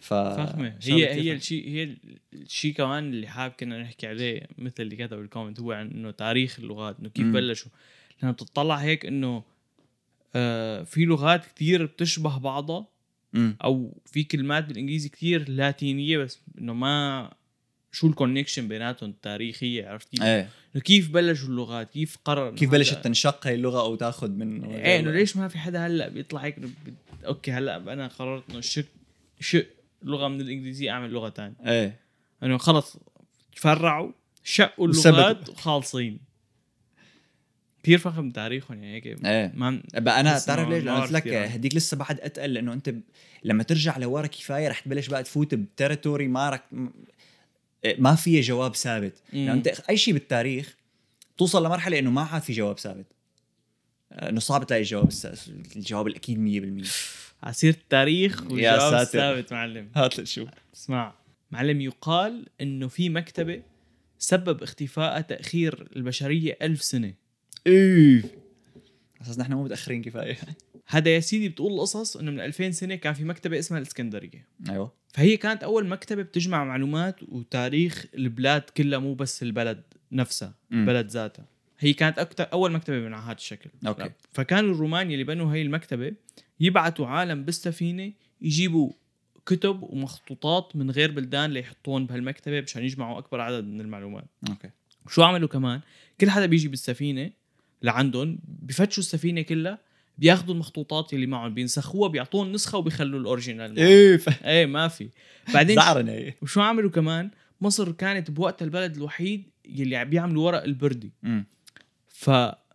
[0.00, 1.32] ف شغلة هي هي.
[1.32, 1.96] الشيء هي
[2.34, 6.10] الشيء كمان اللي حابب كنا نحكي عليه مثل اللي كتب ال comment هو عن إنه
[6.10, 7.32] تاريخ اللغات إنه كيف مم.
[7.32, 7.70] بلشوا
[8.22, 9.42] لما بتطلع هيك إنه
[10.34, 12.86] آه في لغات كثير بتشبه بعضها.
[13.34, 17.30] أو في كلمات بالإنجليزي كثير لاتينية بس إنه ما
[17.92, 20.48] شو ال connection بيناتهم التاريخية عرفت كيف؟ إيه
[20.84, 25.10] كيف بلشوا اللغات كيف قرر كيف بلشت تنشق هي اللغة أو تاخذ من إيه إنه
[25.10, 26.70] ليش ما في حدا هلأ بيطلع هيك بت-
[27.26, 28.84] okay هلأ أنا قررت إنه شق
[29.40, 29.66] شق
[30.02, 32.00] لغة من الإنجليزية أعمل لغة ثانية إيه
[32.42, 32.96] انه خلص
[33.56, 34.12] تفرعوا
[34.44, 34.88] شقوا.
[34.88, 36.18] اللغات وخالصين
[37.82, 41.28] كثير فخم تاريخهم يعني هيك إيه ما بقى أنا بتعرف ليش؟ أنا قلت لك.
[41.28, 43.00] هديك لسه بعد أتقل لأنه أنت ب...
[43.44, 46.88] لما ترجع لورا كفاية رح تبلش بقى تفوت ب territory ما رك م-
[47.98, 49.38] ما فيها جواب ثابت مم.
[49.38, 50.76] يعني أنت أي شيء بالتاريخ
[51.38, 53.06] توصل لمرحلة إنه ما عاد في جواب ثابت
[54.12, 55.08] إنه صعب تلاقي الجواب.
[55.76, 56.38] الجواب الأكيد
[56.84, 56.88] 100%
[58.42, 59.00] يا والجواب ساتر.
[59.02, 59.90] الثابت معلم.
[59.96, 61.14] هات لتشوف اسمع.
[61.50, 63.62] معلم يقال إنه في مكتبة
[64.18, 67.14] سبب اختفاء تأخير البشرية ألف سنة.
[67.66, 68.22] إيه.
[69.22, 70.36] أساس نحن مو متأخرين كفاية.
[70.86, 74.46] هذا يا سيدي بتقول القصص إنه من 2000 سنة كان في مكتبة اسمها الإسكندرية.
[74.68, 74.92] أيوه.
[75.12, 79.82] فهي كانت أول مكتبة بتجمع معلومات وتاريخ البلاد كلها مو بس البلد
[80.12, 80.54] نفسها.
[80.72, 81.46] البلد ذاتها.
[81.78, 83.70] هي كانت أكتر أول مكتبة من هذا الشكل.
[83.86, 84.10] okay.
[84.32, 86.12] فكانوا الرومان اللي بنوا هي المكتبة
[86.60, 88.92] يبعثوا عالم بالسفينة يجيبوا
[89.46, 94.24] كتب ومخطوطات من غير بلدان ليحطوهم بهالمكتبة مشان يجمعوا أكبر عدد من المعلومات.
[94.48, 94.70] okay.
[95.08, 95.80] شو عملوا كمان؟
[96.20, 97.30] كل حدا بيجي بالسفينة
[97.82, 99.78] لعندهم بفتشوا السفينة كلها
[100.18, 103.78] بياخذوا المخطوطات اللي معهم بينسخوها بيعطوهم نسخة وبيخلوا ال original.
[103.78, 104.44] إيه ف...
[104.44, 105.08] إيه ما في.
[105.54, 107.30] بعدين زعرنا هي وشو عملوا كمان؟
[107.60, 111.12] مصر كانت بوقتها البلد الوحيد يلي عم بيعملوا ورق البردي.
[111.24, 111.46] امم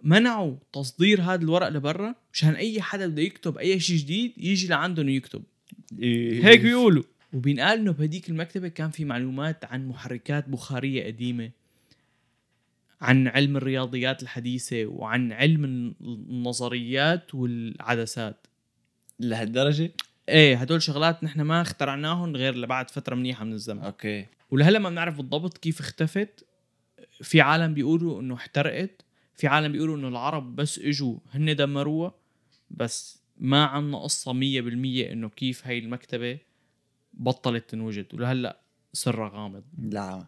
[0.06, 5.06] فمنعوا تصدير هذا الورق لبرا مشان أي حدا بده يكتب أي شيء جديد يجي لعندهم
[5.06, 5.43] ويكتب
[5.99, 6.45] إيه.
[6.45, 7.03] هيك بيقولوا.
[7.34, 11.51] وبينقال إنه بهديك المكتبة كان في معلومات عن محركات بخارية قديمة
[13.01, 18.47] عن علم الرياضيات الحديثة وعن علم النظريات والعدسات.
[19.20, 19.91] لهالدرجة؟
[20.30, 23.80] إيه هدول شغلات نحن ما اخترعناهم غير لبعد فترة منيحة من الزمن.
[23.80, 24.26] أوكي.
[24.51, 26.45] ولهلا ما بنعرف بالضبط كيف اختفت
[27.22, 29.05] في عالم بيقولوا إنه احترقت.
[29.36, 32.14] في عالم بيقولوا إنه العرب بس إجوا هن دمروها
[32.72, 36.38] بس ما عنا قصة مية بالمية إنه كيف هاي المكتبة
[37.14, 38.60] بطلت تنوجد ولهلأ
[38.94, 39.64] سرها غامض.
[39.82, 40.26] لا.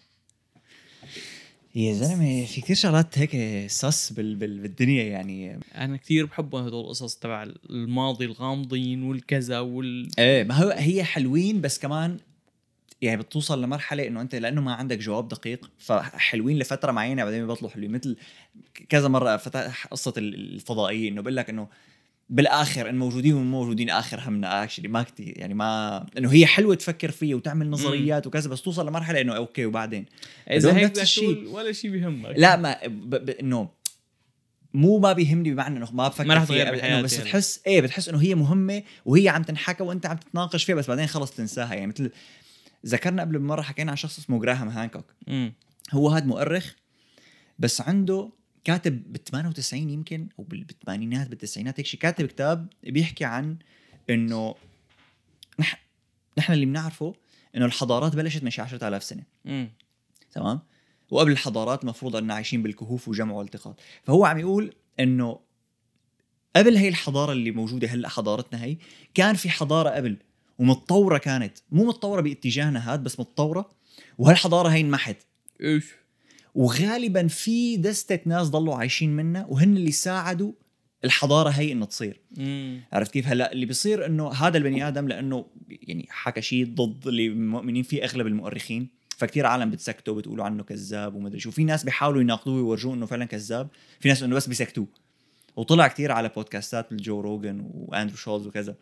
[1.76, 4.36] يا زلمة في كثير شغلات هيك سس بال...
[4.36, 4.60] بال...
[4.60, 5.60] بالدنيا يعني.
[5.76, 10.10] أنا كثير بحبهم هدول القصص تبع الماضي الغامضين والكذا وال.
[10.20, 12.18] إيه ما هو هي حلوين بس كمان
[13.02, 17.70] يعني بتوصل لمرحلة إنه أنت لأنه ما عندك جواب دقيق فحلوين لفترة معينة بعدين بيبطلوا
[17.70, 17.92] حلوين.
[17.92, 18.18] مثل
[18.90, 21.68] كذا مرة فتح قصة ال- الفضائية إنه بقول لك إنه
[22.30, 26.76] بالآخر إن موجودين ومو موجودين آخر همنا actually ما كتير يعني ما انه هي حلوة
[26.76, 30.06] تفكر فيها وتعمل نظريات وكذا بس توصل لمرحلة إنه okay وبعدين؟
[30.52, 31.48] إذا هيك نفس الشيء.
[31.50, 32.34] ولا شيء بيهمك.
[32.38, 33.16] لا ما ب...
[33.16, 33.30] ب...
[33.30, 33.70] إنه
[34.74, 37.24] مو ما بيهمني بمعنى إنه ما بفكر ما رح تغير بحياتي بس هلا.
[37.24, 41.08] تحس إيه بتحس إنه هي مهمة وهي عم تنحكى وأنت عم تتناقش فيها بس بعدين
[41.08, 41.74] خلص تنساها.
[41.74, 42.12] يعني مثل
[42.86, 45.54] ذكرنا قبل بمرة حكينا عن شخص اسمه جراهام هانكوك امم
[45.94, 46.76] هو هذا مؤرخ
[47.60, 48.30] بس عنده
[48.64, 53.58] كاتب بال 98 يمكن أو بال- بالثمانينات بالتسعينات هيك شيء كاتب كتاب بيحكي عن
[54.10, 54.56] إنه
[55.62, 55.78] نح-
[56.38, 57.14] نحن اللي بنعرفه
[57.56, 59.24] إنه الحضارات بلشت من شي 10000 سنة.
[60.32, 60.60] تمام؟
[61.12, 63.80] وقبل الحضارات المفروض اننا عايشين بالكهوف وجمع والتقاط.
[64.04, 65.40] فهو عم يقول إنه
[66.56, 68.78] قبل هي الحضارة اللي موجودة هلأ حضارتنا هي
[69.14, 70.18] كان في حضارة قبل
[70.60, 71.58] ومتطورة كانت.
[71.72, 73.70] مو متطورة باتجاهنا هاد بس متطورة.
[74.18, 75.18] وهالحضارة هي انمحت
[75.62, 75.86] إيش؟
[76.56, 80.52] وغالبا في دستة ناس ضلوا عايشين منها وهن اللي ساعدوا
[81.06, 82.22] الحضارة هي إنها تصير.
[82.38, 87.08] امم عرفت كيف؟ هلا اللي بيصير إنه هذا البني آدم لأنه يعني حكى شيء ضد
[87.08, 88.90] اللي مؤمنين فيه أغلب المؤرخين.
[89.18, 91.52] فكتير عالم بتسكتوا بتقولوا عنه كذاب ومدري شو.
[91.52, 93.68] في ناس بيحاولوا يناقضوه ويورجوه إنه فعلا كذاب.
[94.00, 94.88] في ناس انه بس بيسكتوه.
[95.56, 98.76] وطلع كتير على بودكاستات مثل جو روغن وأندرو شولز وكذا.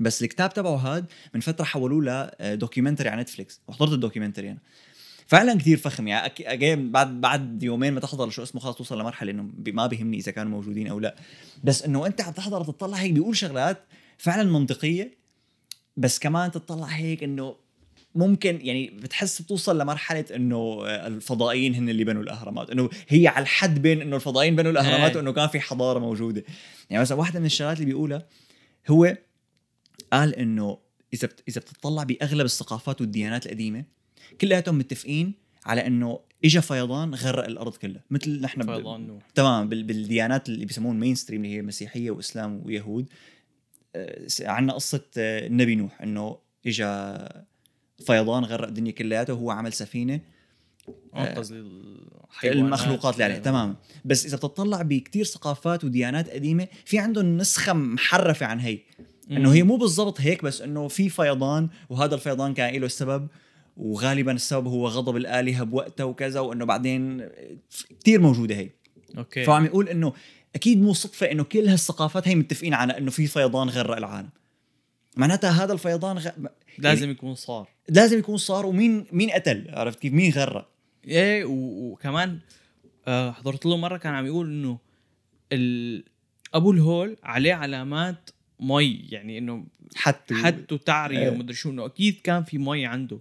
[0.00, 4.58] بس الكتاب تبعه هاد من فترة حولوه ل documentary على نتفليكس وحضرت ال documentary أنا.
[5.26, 6.08] فعلا كتير فخم.
[6.08, 10.32] يعني بعد بعد يومين ما تحضر شو اسمه خلاص توصل لمرحلة إنه ما بيهمني إذا
[10.32, 11.16] كانوا موجودين أو لا.
[11.64, 13.84] بس إنه أنت عم تحضر تطلع هيك بيقول شغلات
[14.18, 15.14] فعلا منطقية.
[15.96, 17.56] بس كمان تطلع هيك إنه
[18.14, 22.70] ممكن يعني بتحس بتوصل لمرحلة إنه الفضائيين هن اللي بنوا الأهرامات.
[22.70, 25.16] إنه هي على الحد بين إنه الفضائيين بنوا الأهرامات إيه.
[25.16, 26.44] وإنه كان في حضارة موجودة.
[26.90, 28.26] يعني مثلا واحدة من الشغلات اللي بيقولها
[28.88, 29.16] هو
[30.12, 30.78] قال إنه
[31.14, 33.84] إذا إذا بتطلع بأغلب الثقافات والديانات القديمة
[34.40, 35.32] كلياتهم متفقين
[35.66, 39.22] على إنه اجى فيضان غرق الأرض كلها مثل نحن ب- فيضان نوح.
[39.34, 43.08] تمام بال- بالديانات اللي بيسمون مين ستريم اللي هي مسيحية وإسلام ويهود
[44.40, 47.16] عندنا قصة آه، النبي نوح إنه اجى
[48.06, 50.20] فيضان غرق الدنيا كلياتها وهو عمل سفينة
[51.16, 52.64] أنقذ الحيوانات.
[52.64, 53.76] المخلوقات اللي عليه تمام.
[54.04, 58.78] بس إذا بتطلع بكتير ثقافات وديانات قديمة في عندهم نسخة محرفة عن هي.
[59.30, 63.28] إنه هي مو بالضبط هيك بس إنه في فيضان وهذا الفيضان كان له سبب
[63.76, 67.28] وغالبا السبب هو غضب الآلهة بوقتها وكذا وإنه بعدين
[68.00, 68.70] كثير موجودة هي.
[69.18, 69.44] أوكي.
[69.44, 70.12] فعم يقول إنه
[70.54, 74.28] أكيد مو صدفة إنه كل هالثقافات هي متفقين على إنه في فيضان غرق العالم.
[75.16, 76.28] معناتها هذا الفيضان غ...
[76.78, 77.68] لازم يكون صار.
[77.88, 80.68] لازم يكون صار ومين مين قتل؟ عرفت كيف؟ مين غرق؟
[81.08, 82.38] إيه وكمان
[83.06, 84.78] آه حضرت له مرة كان عم يقول إنه
[85.52, 86.04] ال-
[86.54, 88.30] أبو الهول عليه علامات
[88.60, 89.64] مي يعني إنه
[89.96, 90.34] حتى.
[90.34, 91.30] حد وتعريه إيه.
[91.30, 93.18] ومدري شو إنه أكيد كان في مي عنده.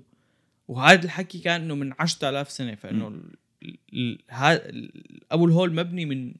[0.68, 4.92] وهذا الحكي كان إنه من 10000 سنة فإنه ال- ال- ها- ال-
[5.32, 6.34] أبو الهول مبني من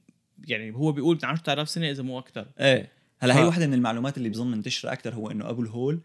[0.48, 2.46] يعني هو بيقول من 10000 سنة إذا مو أكثر.
[2.60, 2.88] إيه.
[3.18, 6.00] هلا ف- هي واحدة من المعلومات اللي بظن منتشرة أكثر هو إنه أبو الهول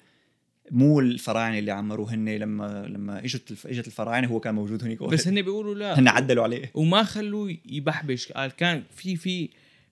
[0.72, 3.68] مو الفراعنة اللي عمروه هن لما لما إجت الف...
[3.68, 5.04] إجت الفراعنة هو كان موجود هنيك.
[5.04, 6.00] بس هن بيقولوا لا.
[6.00, 6.72] هن عدلوا عليه.
[6.74, 8.32] وما خلوه يبحبش.
[8.32, 9.50] قال كان في في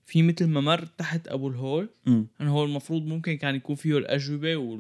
[0.08, 1.89] في مثل ممر تحت أبو الهول.
[2.08, 4.80] انه هو المفروض ممكن كان يكون فيه الأجوبة و-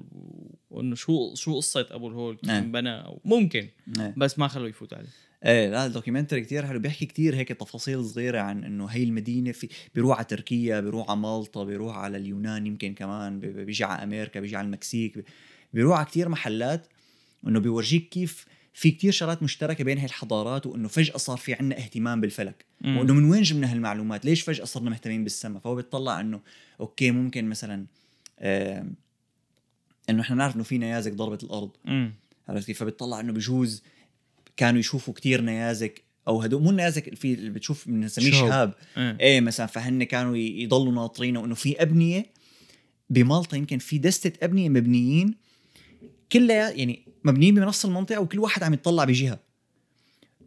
[0.71, 2.63] وإنه شو شو قصة أبو الهول؟ كيف نعم.
[2.63, 3.67] انبنى أو ممكن
[3.99, 5.07] إيه بس ما خلوه يفوت عليه.
[5.45, 6.79] إيه لا ال documentary كتير حلو.
[6.79, 11.19] بيحكي كتير هيك تفاصيل صغيرة عن إنه هي المدينة في بيروح على تركيا بيروح على
[11.19, 15.23] مالطا بيروح على اليونان يمكن كمان بي- بيجي على أمريكا بيجي على المكسيك.
[15.73, 16.87] بيروح على كتير محلات
[17.47, 18.45] إنه بيورجيك كيف
[18.77, 22.65] في كتير شغلات مشتركة بين هاي الحضارات وإنه فجأة صار في عنا اهتمام بالفلك.
[22.81, 22.97] مم.
[22.97, 26.41] وإنه من وين جبنا هالمعلومات؟ ليش فجأة صرنا مهتمين بالسماء فهو بيطلع إنه
[26.79, 27.85] okay ممكن مثلا
[28.39, 28.85] آه
[30.09, 31.69] إنه إحنا نعرف إنه في نيازك ضربت الأرض.
[32.49, 33.83] عرفت كيف؟ فبيطلع إنه بجوز
[34.57, 38.31] كانوا يشوفوا كتير نيازك أو هدول مو النيازك في اللي بتشوف بنسميه.
[38.31, 38.73] شهاب.
[38.97, 42.25] إيه إيه مثلا فهن كانوا يضلوا ناطرين وإنه في أبنية
[43.09, 45.46] بمالطا يمكن في دستة أبنية مبنيين
[46.31, 49.39] كلها يعني مبنيين بنفس المنطقة وكل واحد عم يطلع بجهة.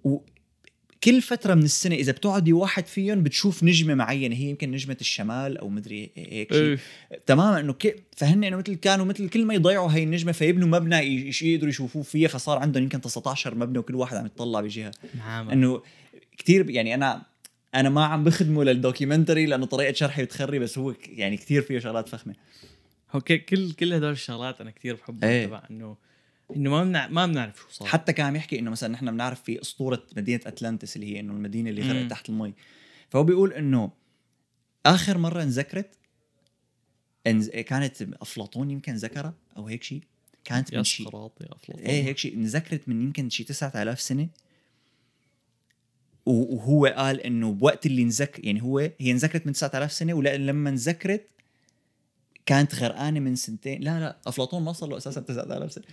[0.04, 5.58] وكل فترة من السنة إذا بتقعد بواحد فيهم بتشوف نجمة معينة هي يمكن نجمة الشمال
[5.58, 6.78] أو مدري هيك شيء إيه.
[7.26, 10.96] تماما إنه okay فهن إنه مثل كانوا مثل كل ما يضيعوا هي النجمة فيبنوا مبنى
[10.98, 14.90] يش- يقدروا يشوفوه فيها فصار عندهم يمكن 19 مبنى وكل واحد عم يطلع بجهة.
[15.18, 15.50] نعم.
[15.50, 15.82] إنه
[16.38, 17.22] كثير يعني أنا
[17.74, 21.78] أنا ما عم بخدمه لل documentary لأنه طريقة شرحي بتخري بس هو يعني كثير فيه
[21.78, 22.34] شغلات فخمة.
[23.12, 25.46] هو كل كل هدول الشغلات أنا كثير بحبها إيه.
[25.46, 25.96] تبع انه
[26.56, 27.08] إنه ما بنع...
[27.08, 27.88] ما بنعرف شو صار.
[27.88, 31.32] حتى كان عم يحكي إنه مثلا نحن بنعرف في أسطورة مدينة أتلانتس اللي هي إنه
[31.32, 31.82] المدينة اللي.
[31.82, 32.54] غرقت تحت المي.
[33.08, 33.90] فهو بيقول إنه
[34.86, 35.98] آخر مرة انذكرت
[37.26, 37.50] انز...
[37.50, 40.02] كانت أفلاطون يمكن ذكرها أو هيك شيء
[40.44, 41.30] كانت من شيء
[41.78, 44.28] إيه هيك شيء انذكرت من يمكن شي 9000 سنة.
[46.26, 51.26] وهو قال إنه بوقت اللي انذك يعني هو هي انذكرت من 9000 سنة ولما انذكرت
[52.46, 53.80] كانت غرقانة من سنتين.
[53.80, 55.84] لا لا أفلاطون ما صار له أساسا 9000 سنة؟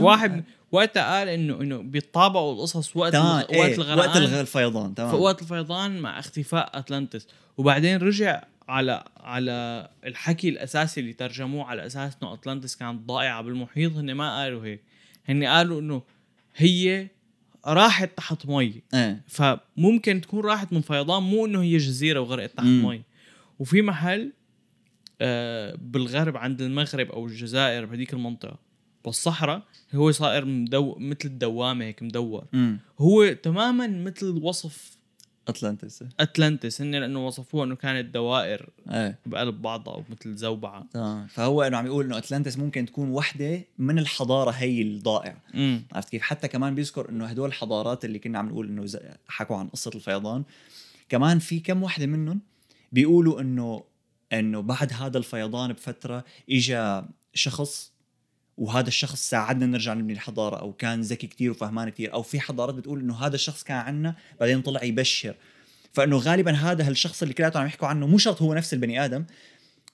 [0.00, 3.14] واحد وقتها قال إنه إنه بيطابقوا القصص وقت.
[3.14, 3.98] إيه وقت الغرقان.
[3.98, 7.26] وقت الفيضان في تمام وقت الفيضان مع اختفاء أتلانتس.
[7.56, 13.92] وبعدين رجع على على الحكي الأساسي اللي ترجموه على أساس إنه أتلانتس كانت ضائعة بالمحيط
[13.92, 14.82] هن ما قالوا هيك.
[15.28, 16.02] هن قالوا إنه
[16.56, 17.08] هي
[17.66, 18.82] راحت تحت مي.
[18.94, 19.22] إيه.
[19.28, 22.66] فممكن تكون راحت من فيضان مو إنه هي جزيرة وغرقت تحت.
[22.66, 23.02] مي.
[23.58, 24.32] وفي محل
[25.76, 28.58] بالغرب عند المغرب أو الجزائر بهذيك المنطقة.
[29.04, 29.62] بالصحراء
[29.94, 32.44] هو صائر مدو مثل الدوامة هيك مدور.
[32.54, 34.96] امم هو تماما مثل وصف
[35.48, 39.18] اتلانتس اتلانتس هن لأنه وصفوها إنه كانت دوائر إيه.
[39.26, 40.86] بقلب بعضها أو مثل زوبعة.
[40.92, 41.26] تمام.
[41.26, 46.08] فهو إنه عم يقول إنه اتلانتس ممكن تكون وحدة من الحضارة هي الضائعه امم عرفت
[46.08, 48.86] كيف؟ حتى كمان بيذكر إنه هدول الحضارات اللي كنا عم نقول إنه
[49.28, 50.44] حكوا عن قصة الفيضان.
[51.08, 52.40] كمان في كم وحدة منهم
[52.92, 53.84] بيقولوا إنه
[54.32, 57.02] إنه بعد هذا الفيضان بفترة اجى
[57.34, 57.92] شخص
[58.56, 62.74] وهذا الشخص ساعدنا نرجع نبني الحضارة أو كان ذكي كتير وفهمان كتير أو في حضارات
[62.74, 65.34] بتقول إنه هذا الشخص كان عنا بعدين طلع يبشر.
[65.92, 69.24] فإنه غالبا هذا هالشخص اللي كلياتهم عم يحكوا عنه مو شرط هو نفس البني آدم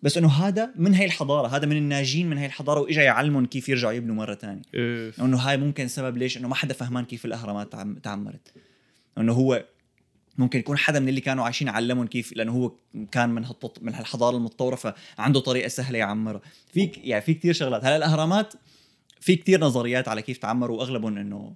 [0.03, 3.69] بس إنه هذا من هي الحضارة هذا من الناجين من هي الحضارة وإجا يعلمهم كيف
[3.69, 5.13] يرجعوا يبنوا مرة ثانية إيه.
[5.21, 8.53] إنه هاي ممكن سبب ليش؟ إنه ما حدا فهمان كيف الأهرامات تعم- تعمرت.
[9.19, 9.65] إنه هو
[10.39, 12.73] ممكن يكون حدا من اللي كانوا عايشين علمهم كيف لأنه هو
[13.13, 13.83] كان من هالتط...
[13.83, 16.41] من هالحضارة المتطورة فعنده طريقة سهلة يعمرها.
[16.73, 17.85] في يعني في كثير شغلات.
[17.85, 18.55] هلا الأهرامات
[19.21, 21.55] في كتير نظريات على كيف تعمروا وأغلبهم إنه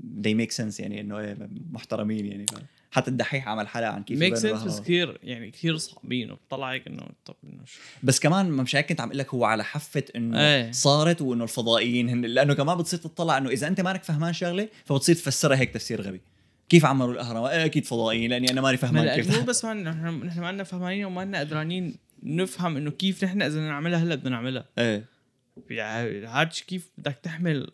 [0.00, 1.36] they make sense يعني إنه إيه
[1.72, 2.46] محترمين يعني.
[2.46, 2.54] ف-
[2.90, 4.80] حتى الدحيح عمل حلقة عن كيف make sense بس.
[4.80, 9.00] كثير يعني كثير صعبين وبطلع هيك إنه طب إنه شو؟ بس كمان مش هيك كنت
[9.00, 10.72] عم أقول لك هو على حفه إنه إيه.
[10.72, 15.14] صارت وإنه الفضائيين هن لأنه كمان بتصير تطلع إنه إذا أنت مانك فهمان شغلة فبتصير
[15.14, 16.20] تفسرها هيك تفسير غبي.
[16.72, 20.26] كيف عمروا الأهرامات أكيد فضائيين لأني أنا ماني ما فهمان كيف مو بس ما نحن
[20.26, 24.30] نحن ما لنا فهمانين وما لنا قدرانين نفهم إنه كيف نحن إذا نعملها هلأ بدنا
[24.30, 25.04] نعملها إيه
[25.70, 27.70] يعني هاد كيف بدك تحمل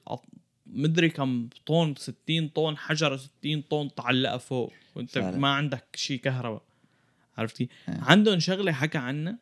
[0.66, 5.36] مدري كم طن 60 طن حجرة 60 طن تعلقها فوق وأنت فعلا.
[5.36, 6.62] ما عندك شيء كهرباء
[7.38, 8.00] عرفتي؟ إيه.
[8.02, 9.38] عندهم شغلة حكى عنها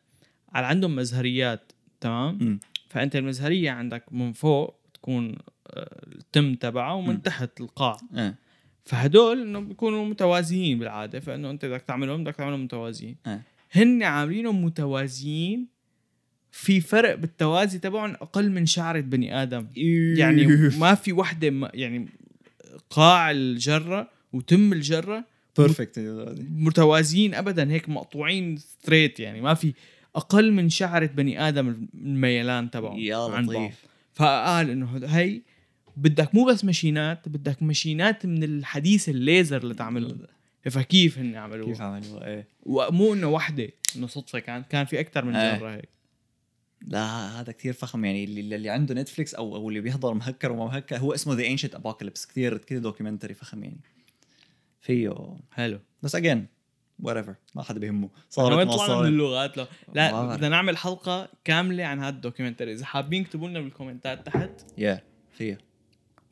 [0.53, 2.59] على عندهم مزهريات تمام؟ مم.
[2.89, 5.35] فأنت المزهرية عندك من فوق تكون
[5.67, 7.19] آه، التم تبعها ومن مم.
[7.19, 8.46] تحت القاع إيه
[8.87, 13.15] فهدول انه بيكونوا متوازيين بالعادة فإنه أنت بدك تعملهم بدك تعملهم متوازيين.
[13.27, 13.41] إيه.
[13.71, 15.67] هن عاملينهم متوازيين
[16.51, 19.67] في فرق بالتوازي تبعهم أقل من شعرة بني آدم.
[20.17, 20.47] يعني
[20.79, 22.07] ما في وحدة ما يعني
[22.89, 25.23] قاع الجرة وتم الجرة
[25.57, 25.99] perfect
[26.51, 29.41] متوازيين ابدا هيك مقطوعين straight يعني.
[29.41, 29.73] ما في
[30.15, 32.99] أقل من شعرة بني آدم الميلان تبعهم.
[32.99, 33.27] يا.
[33.27, 33.85] لطيف.
[34.13, 35.41] فقال إنه هي
[35.97, 40.19] بدك مو بس machine ات بدك machine ات من الحديث الليزر لتعملهم
[40.69, 42.47] فكيف هن عملوها كيف عملوا إيه.
[42.63, 45.33] ومو إنه وحدة إنه صدفة كانت كان في أكثر من.
[45.33, 45.89] جرة هيك.
[46.81, 48.05] لا هذا كثير فخم.
[48.05, 51.47] يعني اللي, اللي عنده نتفليكس أو أو اللي بيحضر مهكر وما مهكر هو اسمه The
[51.47, 53.79] Ancient Apocalypse كثير كثير documentary فخم يعني.
[54.81, 55.37] فيه.
[55.51, 55.79] حلو.
[56.03, 56.47] بس again
[56.99, 58.09] whatever ما حدا بيهمه.
[58.29, 60.35] صارت ما طلعنا من اللغات لو لا.
[60.35, 64.25] بدنا نعمل حلقة كاملة عن هذا ال documentary إذا حابين اكتبوا لنا بال comment ات
[64.25, 64.51] تحت.
[64.77, 65.66] يا فيه.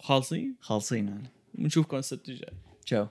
[0.05, 1.29] خالصين؟ خالصين يعني.
[1.53, 2.53] بنشوفكم السبت الجاي
[2.85, 3.03] تشاو